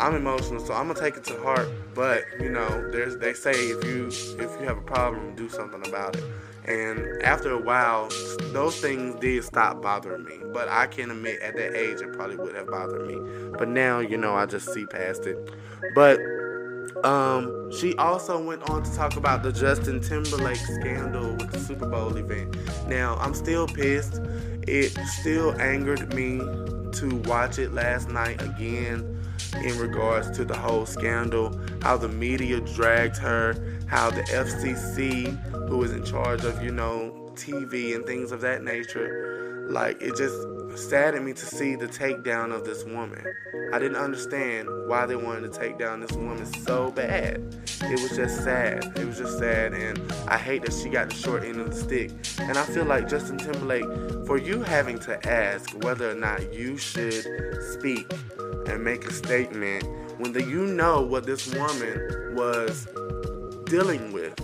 [0.00, 1.68] I'm emotional, so I'm gonna take it to heart.
[1.94, 5.86] But you know, there's they say if you if you have a problem, do something
[5.86, 6.24] about it.
[6.64, 8.08] And after a while,
[8.52, 10.38] those things did stop bothering me.
[10.52, 13.50] But I can admit, at that age, it probably would have bothered me.
[13.58, 15.36] But now, you know, I just see past it.
[15.94, 16.20] But
[17.04, 21.88] um, she also went on to talk about the Justin Timberlake scandal with the Super
[21.88, 22.56] Bowl event.
[22.86, 24.20] Now, I'm still pissed.
[24.68, 26.38] It still angered me
[26.92, 29.19] to watch it last night again
[29.54, 33.54] in regards to the whole scandal, how the media dragged her,
[33.86, 35.36] how the FCC,
[35.68, 39.39] who is in charge of, you know, TV and things of that nature,
[39.70, 40.36] like it just
[40.76, 43.24] saddened me to see the takedown of this woman.
[43.72, 47.36] I didn't understand why they wanted to take down this woman so bad.
[47.82, 48.84] It was just sad.
[48.96, 51.76] It was just sad, and I hate that she got the short end of the
[51.76, 52.10] stick.
[52.40, 56.76] And I feel like Justin Timberlake, for you having to ask whether or not you
[56.76, 57.24] should
[57.72, 58.12] speak
[58.66, 59.84] and make a statement
[60.18, 62.86] when the, you know what this woman was
[63.64, 64.34] dealing with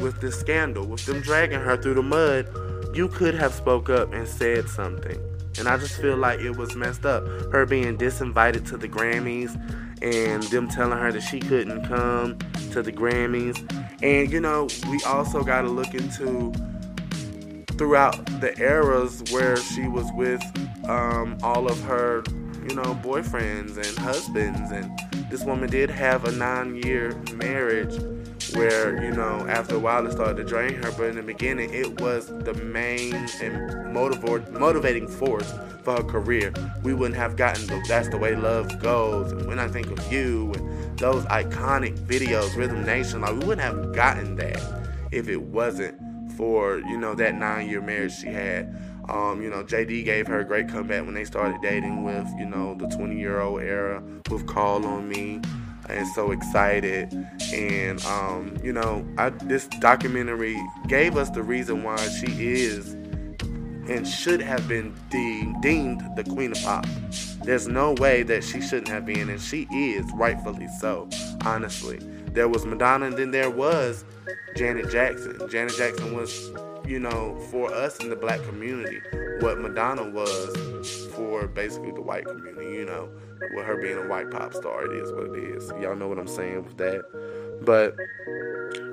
[0.00, 2.48] with this scandal, with them dragging her through the mud,
[2.94, 5.20] you could have spoke up and said something.
[5.58, 7.24] And I just feel like it was messed up.
[7.52, 9.54] Her being disinvited to the Grammys
[10.02, 12.38] and them telling her that she couldn't come
[12.72, 13.58] to the Grammys.
[14.02, 16.52] And you know, we also got to look into
[17.78, 20.42] throughout the eras where she was with
[20.88, 22.22] um, all of her,
[22.68, 24.70] you know, boyfriends and husbands.
[24.70, 24.90] And
[25.30, 27.94] this woman did have a nine year marriage
[28.54, 30.92] where, you know, after a while it started to drain her.
[30.92, 36.52] But in the beginning, it was the main and motiv- motivating force for her career.
[36.82, 39.32] We wouldn't have gotten the That's the Way Love Goes.
[39.32, 43.60] And when I think of you and those iconic videos, Rhythm Nation, like we wouldn't
[43.60, 44.60] have gotten that
[45.10, 45.98] if it wasn't
[46.32, 48.74] for you know that nine year marriage she had.
[49.08, 52.46] Um, you know, JD gave her a great comeback when they started dating with you
[52.46, 55.40] know the 20 year old era with Call on Me,
[55.88, 57.12] and so excited.
[57.52, 60.56] And um, you know, I, this documentary
[60.88, 62.96] gave us the reason why she is
[63.88, 66.86] and should have been de- deemed the queen of pop.
[67.42, 71.08] There's no way that she shouldn't have been, and she is rightfully so.
[71.44, 74.04] Honestly, there was Madonna, and then there was
[74.56, 75.48] Janet Jackson.
[75.50, 76.52] Janet Jackson was,
[76.86, 79.00] you know, for us in the black community,
[79.40, 83.08] what Madonna was for basically the white community, you know,
[83.54, 85.68] with her being a white pop star, it is what it is.
[85.80, 87.04] Y'all know what I'm saying with that.
[87.62, 87.96] But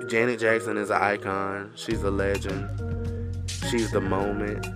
[0.08, 1.72] Janet Jackson is an icon.
[1.74, 2.68] She's a legend.
[3.70, 4.66] She's the moment.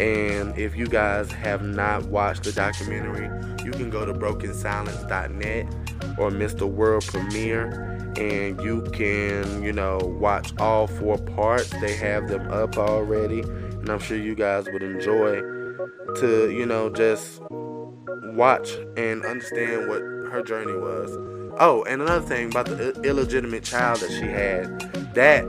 [0.00, 3.26] And if you guys have not watched the documentary,
[3.64, 5.66] you can go to brokensilence.net
[6.18, 6.68] or Mr.
[6.68, 11.70] World Premiere and you can, you know, watch all four parts.
[11.80, 15.40] They have them up already, and I'm sure you guys would enjoy
[16.16, 17.40] to, you know, just
[18.22, 21.10] watch and understand what her journey was.
[21.60, 24.80] Oh, and another thing about the illegitimate child that she had,
[25.14, 25.44] that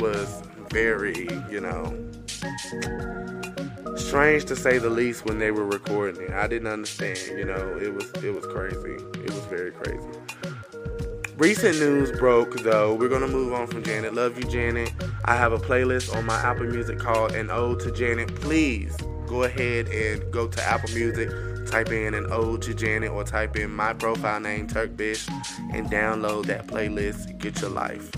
[0.00, 1.96] was very, you know,
[3.96, 6.30] strange to say the least when they were recording it.
[6.30, 9.02] I didn't understand, you know, it was it was crazy.
[9.24, 10.06] It was very crazy.
[11.36, 12.94] Recent news broke though.
[12.94, 14.14] We're gonna move on from Janet.
[14.14, 14.92] Love you, Janet.
[15.24, 18.34] I have a playlist on my Apple Music called An Ode to Janet.
[18.36, 18.96] Please
[19.26, 21.28] go ahead and go to Apple Music,
[21.66, 25.28] type in An Ode to Janet, or type in my profile name, Turk Bish,
[25.72, 27.38] and download that playlist.
[27.38, 28.10] Get your life.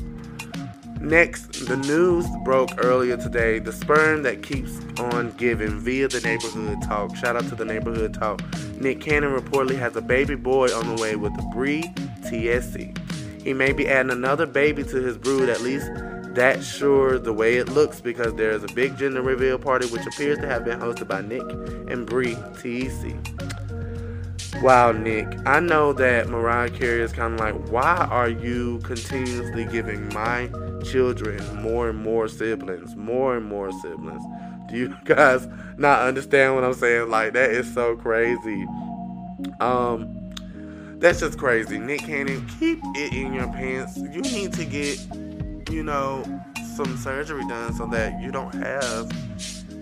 [1.01, 3.59] Next, the news broke earlier today.
[3.59, 7.15] The sperm that keeps on giving via the neighborhood talk.
[7.17, 8.43] Shout out to the neighborhood talk.
[8.81, 11.83] Nick Cannon reportedly has a baby boy on the way with Bre
[12.25, 12.97] Tiesi.
[13.43, 15.89] He may be adding another baby to his brood, at least
[16.37, 20.39] that's sure the way it looks because there's a big gender reveal party which appears
[20.39, 21.43] to have been hosted by Nick
[21.91, 23.17] and Bre Tiesi.
[24.63, 29.65] Wow, Nick, I know that Mariah Carey is kind of like, why are you continuously
[29.65, 30.49] giving my
[30.85, 34.23] children more and more siblings, more and more siblings?
[34.69, 37.11] Do you guys not understand what I'm saying?
[37.11, 38.67] Like, that is so crazy.
[39.61, 40.33] Um,
[40.99, 41.79] that's just crazy.
[41.79, 43.97] Nick Cannon, keep it in your pants.
[43.97, 44.99] You need to get,
[45.71, 46.25] you know,
[46.77, 49.11] some surgery done so that you don't have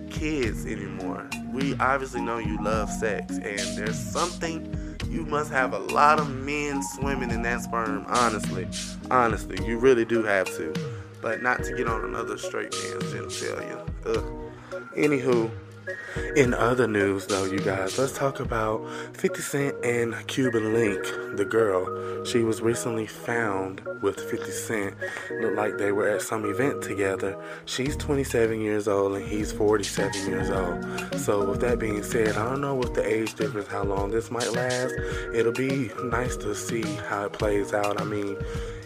[0.09, 1.27] kids anymore.
[1.51, 6.29] We obviously know you love sex, and there's something you must have a lot of
[6.29, 8.05] men swimming in that sperm.
[8.07, 8.67] Honestly,
[9.09, 10.73] honestly, you really do have to.
[11.21, 13.87] But not to get on another straight man's genitalia.
[14.05, 14.23] Ugh.
[14.95, 15.49] Anywho,
[16.35, 21.03] in other news, though, you guys, let's talk about 50 Cent and Cuban Link,
[21.37, 22.23] the girl.
[22.25, 24.95] She was recently found with 50 Cent.
[25.41, 27.37] Looked like they were at some event together.
[27.65, 31.19] She's 27 years old and he's 47 years old.
[31.19, 34.31] So, with that being said, I don't know with the age difference how long this
[34.31, 34.93] might last.
[35.33, 38.01] It'll be nice to see how it plays out.
[38.01, 38.37] I mean,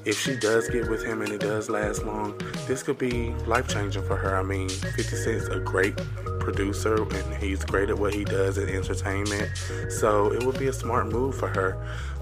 [0.05, 3.67] if she does get with him and it does last long, this could be life
[3.67, 4.35] changing for her.
[4.35, 5.95] I mean, 50 Cent's a great
[6.39, 9.49] producer and he's great at what he does in entertainment.
[9.89, 11.77] So it would be a smart move for her.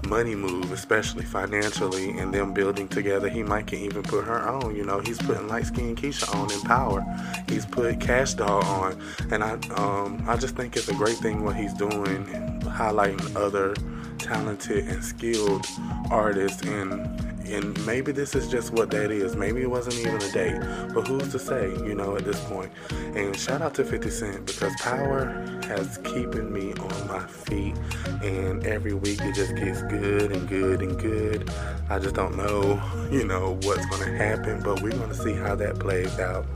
[0.06, 3.28] Money move, especially financially, and them building together.
[3.28, 4.76] He might can even put her on.
[4.76, 7.04] You know, he's putting light skin Keisha on in Power.
[7.48, 9.00] He's put Cash Doll on,
[9.30, 12.26] and I um I just think it's a great thing what he's doing,
[12.62, 13.74] highlighting other
[14.18, 15.66] talented and skilled
[16.10, 19.36] artists and and maybe this is just what that is.
[19.36, 20.60] Maybe it wasn't even a date,
[20.94, 22.70] but who's to say, you know, at this point?
[23.14, 25.26] And shout out to 50 Cent because Power
[25.64, 27.76] has keeping me on my feet,
[28.22, 31.50] and every week it just gets good and good and good.
[31.90, 32.80] I just don't know,
[33.10, 36.46] you know, what's going to happen, but we're going to see how that plays out.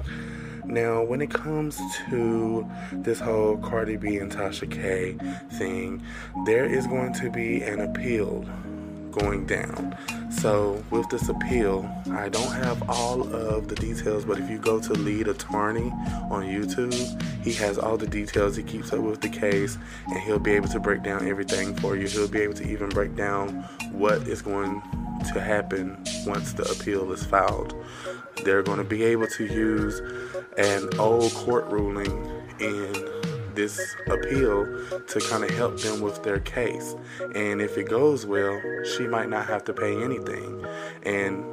[0.64, 5.16] Now, when it comes to this whole Cardi B and Tasha K
[5.58, 6.02] thing,
[6.46, 8.46] there is going to be an appeal
[9.12, 9.96] going down.
[10.30, 14.80] So with this appeal, I don't have all of the details, but if you go
[14.80, 15.90] to Lead Attorney
[16.30, 16.94] on YouTube,
[17.44, 18.56] he has all the details.
[18.56, 21.96] He keeps up with the case, and he'll be able to break down everything for
[21.96, 22.08] you.
[22.08, 24.82] He'll be able to even break down what is going
[25.32, 27.74] to happen once the appeal is filed.
[28.44, 30.00] They're going to be able to use
[30.58, 32.10] an old court ruling
[32.58, 33.21] in
[33.54, 34.64] this appeal
[35.06, 36.94] to kind of help them with their case.
[37.34, 38.60] And if it goes well,
[38.96, 40.64] she might not have to pay anything.
[41.04, 41.44] And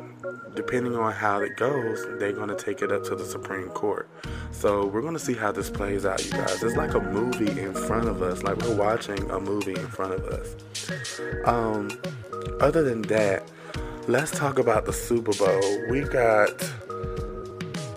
[0.55, 4.09] depending on how it goes, they're going to take it up to the Supreme Court.
[4.51, 6.61] So we're going to see how this plays out, you guys.
[6.61, 10.13] It's like a movie in front of us, like we're watching a movie in front
[10.13, 10.55] of us.
[11.45, 11.89] Um,
[12.59, 13.47] other than that,
[14.07, 15.89] let's talk about the Super Bowl.
[15.89, 16.49] We got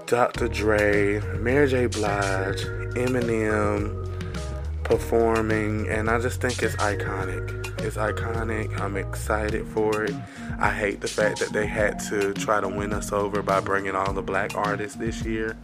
[0.06, 0.48] Dr.
[0.48, 1.86] Dre, Mary J.
[1.86, 4.08] Blige, Eminem
[4.84, 7.80] performing, and I just think it's iconic.
[7.80, 8.78] It's iconic.
[8.80, 10.14] I'm excited for it.
[10.58, 13.96] I hate the fact that they had to try to win us over by bringing
[13.96, 15.56] all the black artists this year,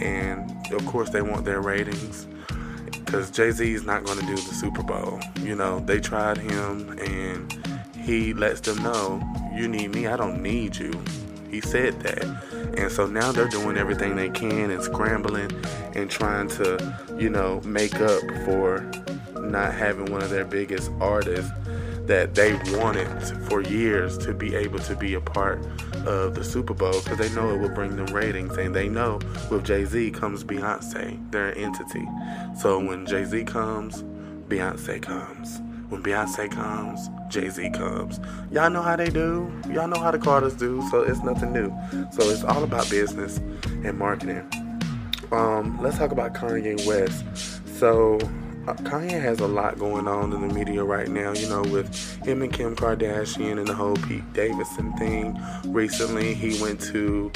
[0.00, 2.26] and of course they want their ratings.
[2.90, 5.18] Because Jay Z is not going to do the Super Bowl.
[5.40, 7.52] You know, they tried him and
[7.96, 9.22] he lets them know,
[9.54, 10.92] you need me, I don't need you.
[11.50, 12.24] He said that.
[12.76, 15.50] And so now they're doing everything they can and scrambling
[15.94, 18.80] and trying to, you know, make up for
[19.40, 21.50] not having one of their biggest artists
[22.06, 23.08] that they wanted
[23.48, 25.58] for years to be able to be a part
[26.06, 28.56] of the Super Bowl because they know it will bring them ratings.
[28.56, 29.20] And they know
[29.50, 32.06] with Jay Z comes Beyonce, they're an entity.
[32.58, 34.02] So when Jay Z comes,
[34.48, 35.60] Beyonce comes.
[35.88, 38.20] When Beyonce comes, Jay Z comes.
[38.50, 39.50] Y'all know how they do.
[39.70, 40.86] Y'all know how the Carters do.
[40.90, 41.74] So it's nothing new.
[42.12, 44.46] So it's all about business and marketing.
[45.32, 47.24] Um, let's talk about Kanye West.
[47.78, 48.16] So
[48.66, 51.32] uh, Kanye has a lot going on in the media right now.
[51.32, 55.40] You know, with him and Kim Kardashian and the whole Pete Davidson thing.
[55.64, 57.32] Recently, he went to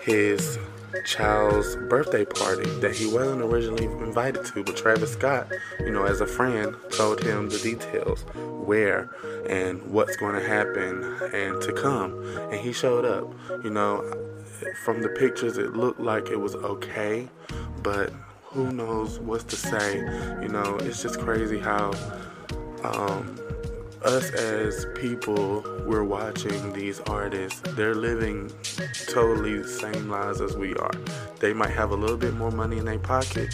[0.00, 0.58] his
[1.04, 5.48] child's birthday party that he wasn't originally invited to, but Travis Scott,
[5.80, 9.10] you know, as a friend, told him the details, where
[9.48, 11.02] and what's going to happen
[11.34, 12.18] and to come.
[12.50, 13.32] And he showed up.
[13.64, 14.02] You know,
[14.84, 17.28] from the pictures, it looked like it was okay,
[17.82, 19.98] but who knows what's to say.
[20.42, 21.92] You know, it's just crazy how
[22.82, 23.38] um,
[24.04, 27.60] us as people, we're watching these artists.
[27.70, 28.50] They're living
[29.08, 30.90] totally the same lives as we are.
[31.40, 33.50] They might have a little bit more money in their pocket,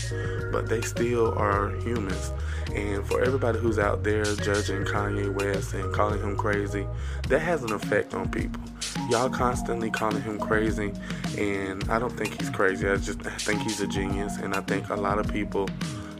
[0.53, 2.33] but they still are humans.
[2.75, 6.87] And for everybody who's out there judging Kanye West and calling him crazy,
[7.29, 8.63] that has an effect on people.
[9.09, 10.93] Y'all constantly calling him crazy,
[11.39, 12.89] and I don't think he's crazy.
[12.89, 15.69] I just think he's a genius, and I think a lot of people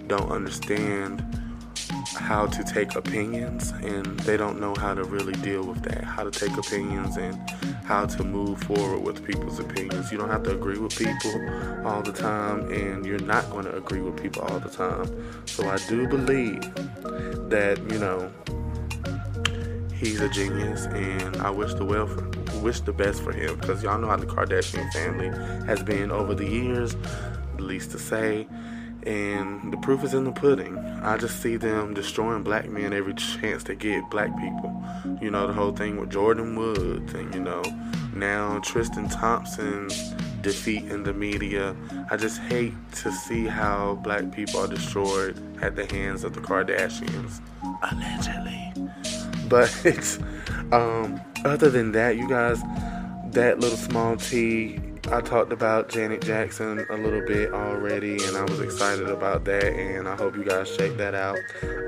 [0.07, 1.25] don't understand
[2.21, 6.05] how to take opinions and they don't know how to really deal with that.
[6.05, 7.35] How to take opinions and
[7.85, 10.13] how to move forward with people's opinions.
[10.13, 11.33] You don't have to agree with people
[11.87, 15.09] all the time and you're not going to agree with people all the time.
[15.47, 16.61] So i do believe
[17.51, 18.31] that you know
[19.95, 23.59] he's a genius and i wish the well for, wish the best for him.
[23.59, 25.31] Because y'all know how the kardashian family
[25.67, 26.95] has been over the years
[27.61, 28.47] least to say
[29.05, 30.79] and the proof is in the pudding.
[30.79, 34.83] I just see them destroying black men every chance they get, black people.
[35.21, 37.63] You know, the whole thing with Jordyn Woods and, you know,
[38.15, 41.77] now Tristan Thompson's defeat in the media.
[42.11, 46.41] I just hate to see how black people are destroyed at the hands of the
[46.41, 47.41] Kardashians,
[47.91, 48.73] allegedly.
[49.49, 50.19] But it's,
[50.73, 52.63] um, other than that, you guys,
[53.33, 58.45] that little small T I talked about Janet Jackson a little bit already, and I
[58.45, 61.39] was excited about that, and I hope you guys check that out.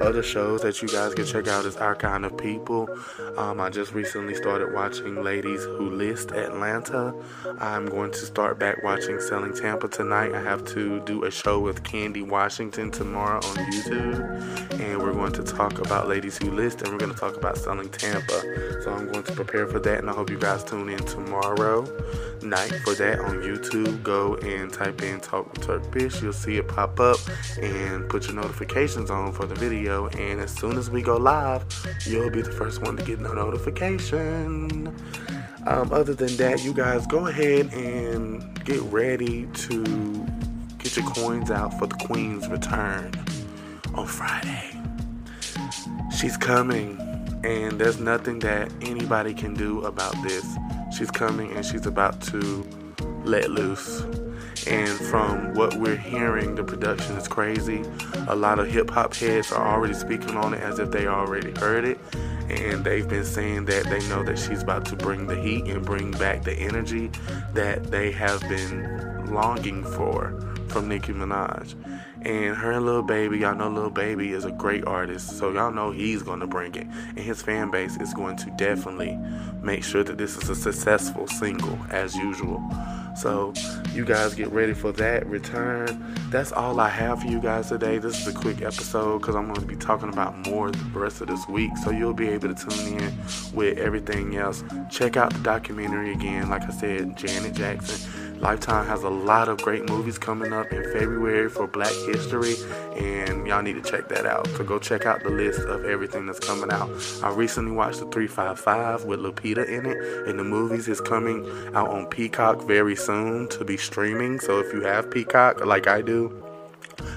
[0.01, 2.89] Other shows that you guys can check out is Our Kind of People.
[3.37, 7.15] Um, I just recently started watching Ladies Who List Atlanta.
[7.61, 10.35] I'm going to start back watching Selling Tampa tonight.
[10.35, 15.33] I have to do a show with Candy Washington tomorrow on YouTube, and we're going
[15.35, 18.41] to talk about Ladies Who List, and we're going to talk about Selling Tampa.
[18.83, 21.87] So I'm going to prepare for that, and I hope you guys tune in tomorrow
[22.43, 24.03] night for that on YouTube.
[24.03, 26.23] Go and type in Talk with Turk Bish.
[26.23, 27.19] You'll see it pop up
[27.61, 30.07] and put your notifications on for the video.
[30.09, 31.65] And as soon as we go live,
[32.07, 34.95] you'll be the first one to get no notification.
[35.67, 40.27] Um, other than that, you guys go ahead and get ready to
[40.79, 43.13] get your coins out for the Queen's return
[43.95, 44.71] on Friday.
[46.17, 46.99] She's coming,
[47.43, 50.47] and there's nothing that anybody can do about this.
[50.97, 52.65] She's coming and she's about to
[53.25, 54.03] let loose.
[54.67, 57.83] And from what we're hearing, the production is crazy.
[58.29, 61.51] A lot of hip hop heads are already speaking on it as if they already
[61.59, 61.99] heard it.
[62.49, 65.85] and they've been saying that they know that she's about to bring the heat and
[65.85, 67.11] bring back the energy
[67.55, 71.75] that they have been longing for from Nicki Minaj.
[72.25, 75.73] And her and Lil Baby, y'all know Lil Baby is a great artist, so y'all
[75.73, 76.87] know he's gonna bring it.
[77.09, 79.19] And his fan base is going to definitely
[79.61, 82.63] make sure that this is a successful single as usual.
[83.17, 83.53] So
[83.93, 86.03] you guys get ready for that return.
[86.31, 87.99] That's all I have for you guys today.
[87.99, 91.21] This is a quick episode because I'm going to be talking about more the rest
[91.21, 91.77] of this week.
[91.85, 93.19] So you'll be able to tune in
[93.53, 94.65] with everything else.
[94.91, 96.49] Check out the documentary again.
[96.49, 98.22] Like I said, Janet Jackson.
[98.43, 102.57] Lifetime has a lot of great movies coming up in February for Black History,
[102.97, 104.49] and y'all need to check that out.
[104.57, 106.91] So go check out the list of everything that's coming out.
[107.23, 111.89] I recently watched the 355 with Lupita in it, and the movies is coming out
[111.89, 114.41] on Peacock very soon to be streaming.
[114.41, 116.43] So if you have Peacock, like I do,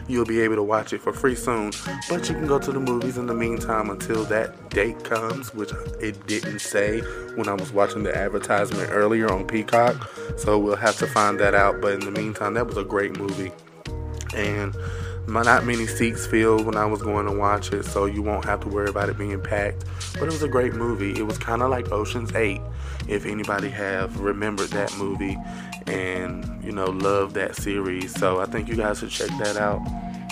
[0.08, 1.72] you'll be able to watch it for free soon.
[2.10, 5.72] But you can go to the movies in the meantime until that date comes, which
[6.00, 7.02] it didn't say
[7.36, 10.10] when I was watching the advertisement earlier on Peacock.
[10.38, 11.82] So we'll have to find that out.
[11.82, 13.52] But in the meantime, that was a great movie.
[14.36, 14.76] And
[15.28, 18.62] not many seats filled when I was going to watch it, so you won't have
[18.62, 19.86] to worry about it being packed.
[20.14, 21.12] But it was a great movie.
[21.12, 22.62] It was kind of like Ocean's 8,
[23.08, 25.38] if anybody have remembered that movie
[25.88, 28.14] and you know love that series.
[28.14, 29.82] So I think you guys should check that out.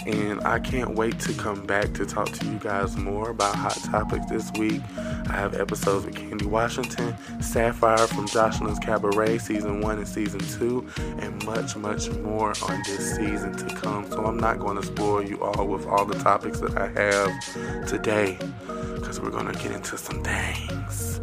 [0.06, 3.78] And I can't wait to come back to talk to you guys more about hot
[3.86, 4.82] topics this week.
[4.97, 10.86] I have episodes with Candy Washington, Sapphire from Joseline's Cabaret season one and season two,
[11.20, 14.10] and much, much more on this season to come.
[14.12, 17.88] So I'm not going to spoil you all with all the topics that I have
[17.88, 18.38] today
[18.95, 21.22] because we're going to get into some things.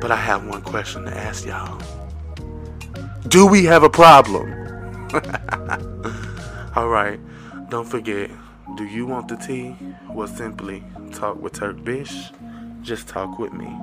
[0.00, 1.80] But I have one question to ask y'all.
[3.28, 4.50] Do we have a problem?
[6.74, 7.20] All right.
[7.72, 8.30] Don't forget,
[8.76, 9.74] do you want the tea?
[10.10, 12.30] Well, simply talk with Turk Bish.
[12.82, 13.74] Just talk with me.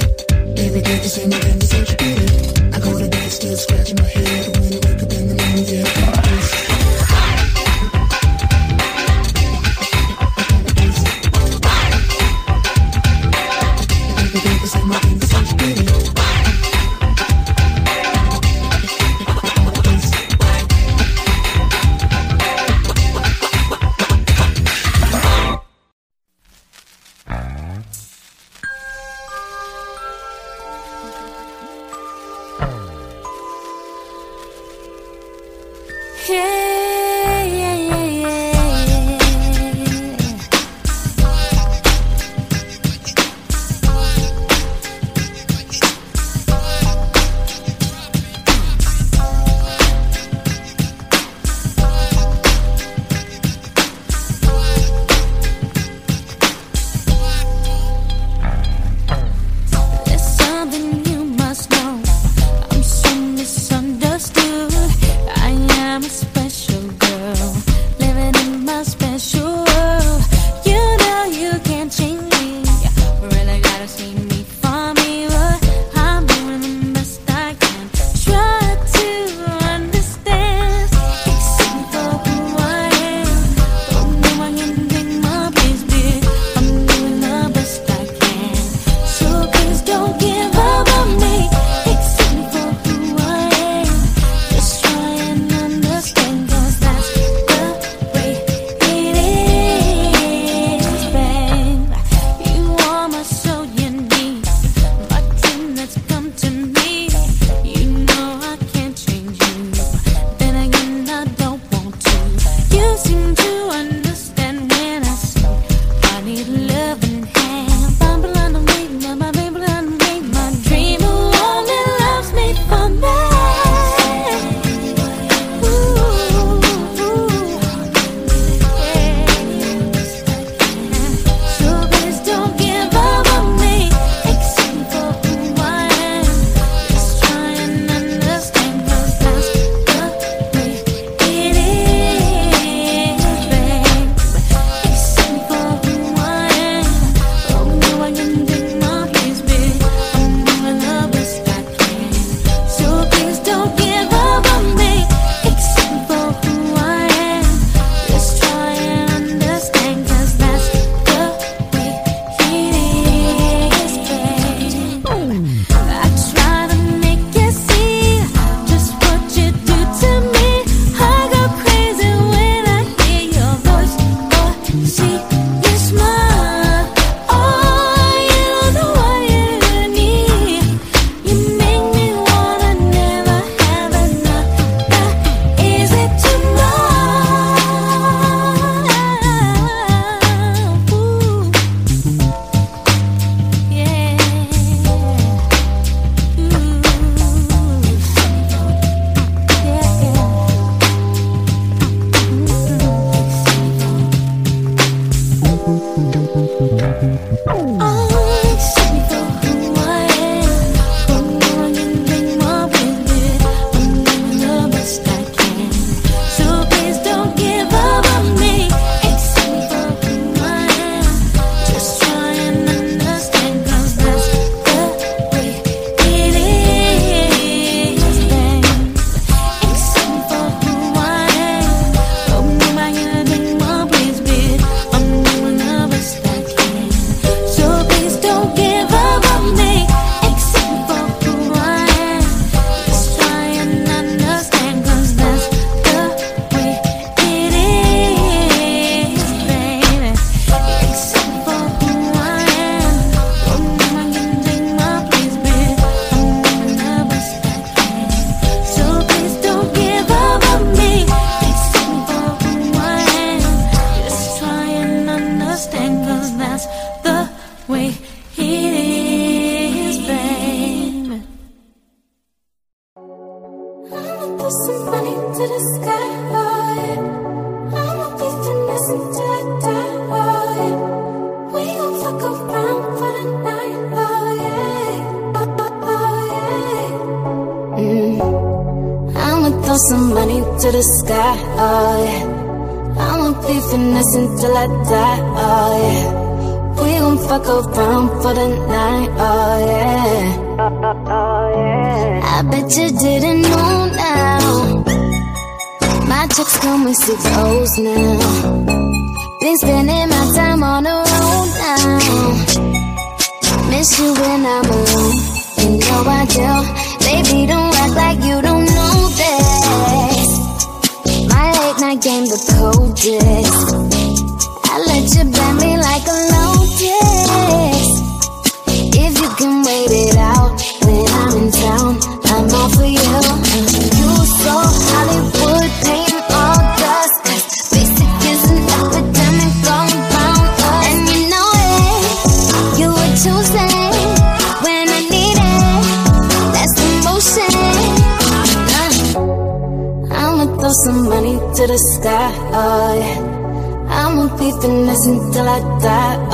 [0.00, 2.26] Every day the same, again, such a pity.
[2.74, 5.07] I go to bed still scratching my head when I wake up.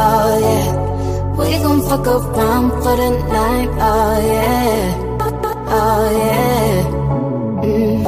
[0.07, 0.67] Oh yeah.
[1.39, 4.81] We gon' fuck around for the night, oh yeah.
[5.79, 6.75] Oh yeah.
[7.65, 7.99] Mm.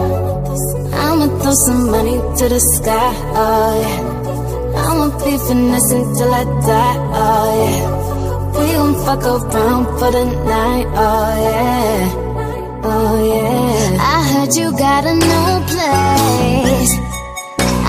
[0.95, 3.11] I'ma throw some money to the sky,
[3.45, 4.01] oh yeah.
[4.87, 7.81] I'ma be finessing till I die, oh yeah.
[8.59, 12.23] We gon' fuck around for the night, oh yeah.
[12.85, 13.99] Oh yeah.
[14.01, 16.93] I heard you got a new place.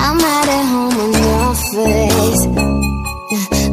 [0.06, 2.77] I'm at home on your face.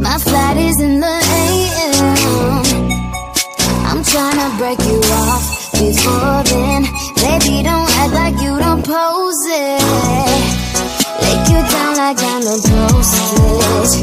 [0.06, 2.64] My flight is in the AM.
[3.90, 6.82] I'm tryna break you off before then.
[7.26, 9.82] Baby, don't act like you don't pose it.
[11.26, 13.94] Lick you down like I'm the postage.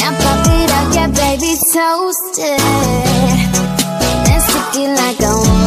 [0.00, 2.58] Now pop it up, yeah, baby, toasted.
[4.26, 5.61] Then stick it like I want,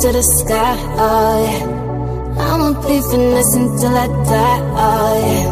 [0.00, 0.76] to the sky.
[2.38, 5.44] I'ma be finessing till I die.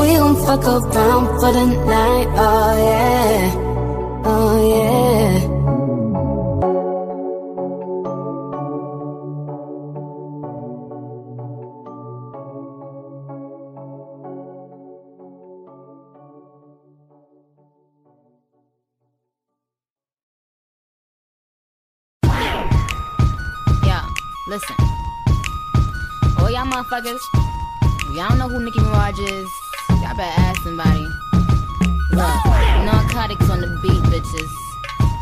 [0.00, 3.54] We gon' fuck around for the night, oh yeah.
[4.24, 5.47] Oh yeah.
[26.58, 27.22] Y'all motherfuckers,
[28.16, 29.48] y'all know who Nicki Minaj is.
[30.02, 31.06] Y'all better ask somebody.
[32.10, 32.44] Look,
[32.82, 34.50] narcotics on the beat, bitches.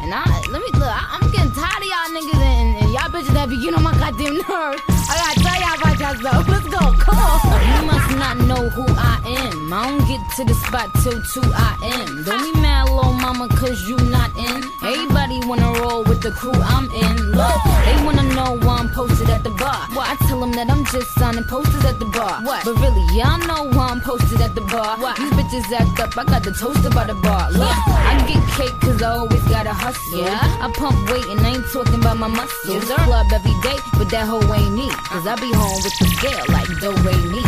[0.00, 3.10] And I, let me look, I, I'm getting tired of y'all niggas and, and y'all
[3.12, 4.80] bitches that be getting on my goddamn nerves.
[4.88, 6.48] I gotta tell y'all about yourself.
[6.52, 7.36] Let's go, come on.
[7.68, 9.20] You must not know who I
[9.52, 9.72] am.
[9.74, 12.24] I don't get to the spot till 2 a.m.
[12.24, 14.62] Don't be mad, little mama, cause you not in.
[14.82, 17.16] Everybody wanna roll with the crew I'm in.
[17.32, 19.88] Look, they wanna know why I'm posted at the bar.
[19.90, 22.42] Well, I tell them that I'm just signing posters at the bar.
[22.42, 22.64] What?
[22.64, 24.98] But really, y'all know why I'm posted at the bar.
[24.98, 25.16] What?
[25.16, 27.50] These bitches act up, I got the toaster by the bar.
[27.52, 27.76] Look,
[28.06, 30.18] I get cake cause I always gotta hustle.
[30.18, 30.64] Yeah.
[30.64, 32.84] I pump weight and I ain't talking about my muscles.
[32.84, 34.88] Club every day, but that hoe ain't me.
[35.10, 37.42] Cause I be home with the scale like do re mi.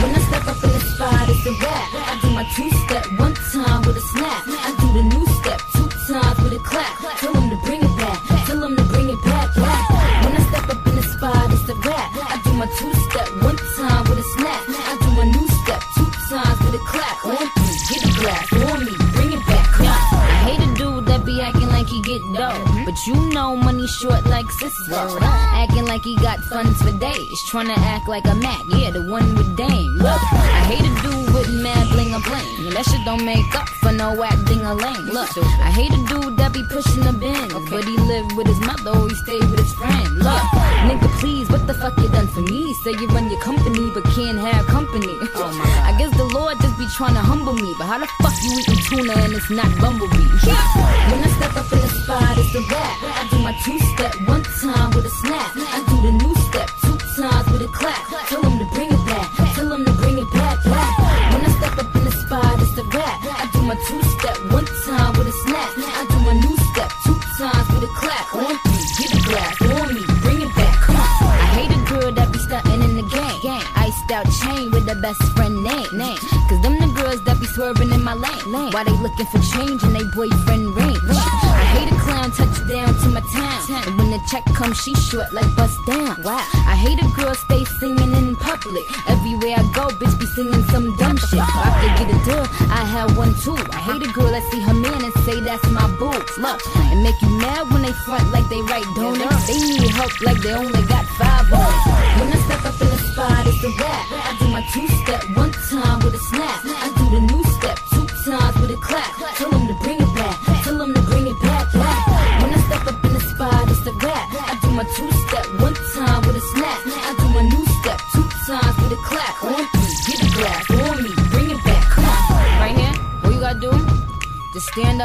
[0.00, 1.86] When I step up in the spot, it's a rap.
[2.10, 4.42] I do my two step one time with a snap.
[4.46, 6.94] I do the new step two times with a clap.
[7.18, 8.18] Tell them to bring it back.
[8.46, 9.54] Tell them to bring it back.
[9.54, 9.95] back.
[23.06, 25.18] You know money short like Cisco.
[25.20, 29.02] Acting like he got funds for days, trying to act like a Mac, yeah, the
[29.02, 29.92] one with Dame.
[29.92, 32.72] Look, I hate a dude with mad bling a bling.
[32.72, 35.08] That shit don't make up for no acting a lame.
[35.12, 35.28] Look,
[35.68, 38.96] I hate a dude that be pushing the bin, but he live with his mother
[38.96, 40.16] or he stay with his friend.
[40.16, 40.44] Look,
[40.88, 42.72] nigga, please, what the fuck you done for me?
[42.84, 45.12] Say you run your company, but can't have company.
[45.12, 45.84] Oh my God.
[45.84, 48.56] I guess the Lord just be trying to humble me, but how the fuck you
[48.60, 50.24] eating tuna and it's not bumblebee?
[51.06, 53.25] When I step up in the spot, it's a rap.
[53.26, 55.50] I do my two step one time with a snap.
[55.58, 57.98] I do the new step two times with a clap.
[58.30, 59.26] Tell them to bring it back.
[59.56, 60.62] Tell them to bring it back.
[60.62, 61.34] back.
[61.34, 63.18] When I step up in the spot, it's a rap.
[63.26, 65.74] I do my two step one time with a snap.
[65.74, 68.30] I do my new step two times with a clap.
[68.30, 69.54] On three, get a glass.
[69.74, 70.74] On me, bring it back.
[70.86, 71.26] Come on.
[71.26, 73.66] I hate a girl that be stunting in the game.
[73.74, 75.90] Iced out chain with the best friend name.
[75.90, 76.18] name.
[76.46, 78.52] Cause them the girls that be swerving in my lane.
[78.52, 78.70] lane.
[78.70, 80.94] Why they looking for change in they boyfriend ring?
[81.10, 81.65] I
[82.30, 83.86] clown touchdown to my town.
[83.86, 86.22] And when the check comes, she short like bust down.
[86.22, 86.44] Wow.
[86.66, 88.84] I hate a girl stay singing in public.
[89.08, 91.40] Everywhere I go, bitch be singing some dumb shit.
[91.40, 93.56] I could get a deal, I had one too.
[93.72, 96.12] I hate a girl that see her man and say that's my boo.
[96.38, 96.60] Look,
[96.90, 99.46] and make you mad when they front like they write donuts.
[99.46, 101.74] They need help like they only got five on.
[102.20, 104.04] When I step up in the spot, it's a rap.
[104.10, 106.60] I do my two step one time with a snap.
[106.64, 109.12] I do the new step two times with a clap.
[109.36, 110.05] Tell them to bring it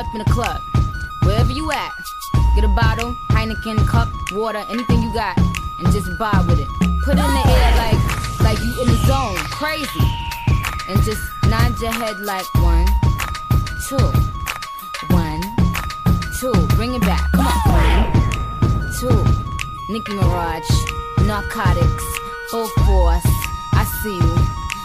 [0.02, 0.60] up in the club.
[1.24, 1.92] Wherever you at,
[2.56, 6.68] get a bottle, Heineken, cup, water, anything you got, and just vibe with it.
[7.06, 8.02] Put it in the air like,
[8.42, 10.08] like you in the zone, crazy.
[10.90, 12.88] And just nod your head like one,
[13.88, 14.06] two,
[15.14, 15.42] one,
[16.40, 16.54] two.
[16.76, 17.32] Bring it back.
[17.34, 17.62] Come on.
[17.70, 18.02] One,
[19.00, 19.22] two.
[19.94, 20.66] Nicki Minaj,
[21.28, 22.06] narcotics,
[22.50, 23.28] full force.
[23.74, 24.38] I see you.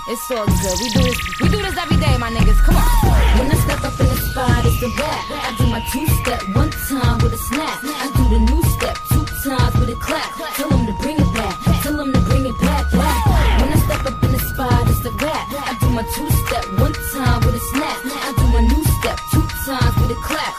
[0.09, 0.79] It's all good.
[0.83, 1.41] We do this.
[1.41, 2.61] We do this every day, my niggas.
[2.65, 3.26] Come on.
[3.37, 5.25] When I step up in the spot, it's a rap.
[5.31, 7.79] I do my two step one time with a snap.
[7.85, 10.31] I do the new step two times with a clap.
[10.57, 11.55] Tell them to bring it back.
[11.83, 12.91] Tell them to bring it back.
[12.93, 13.61] back.
[13.61, 15.47] When I step up in the spot, it's a rap.
[15.53, 17.99] I do my two step one time with a snap.
[18.05, 20.56] I do my new step two times with a clap.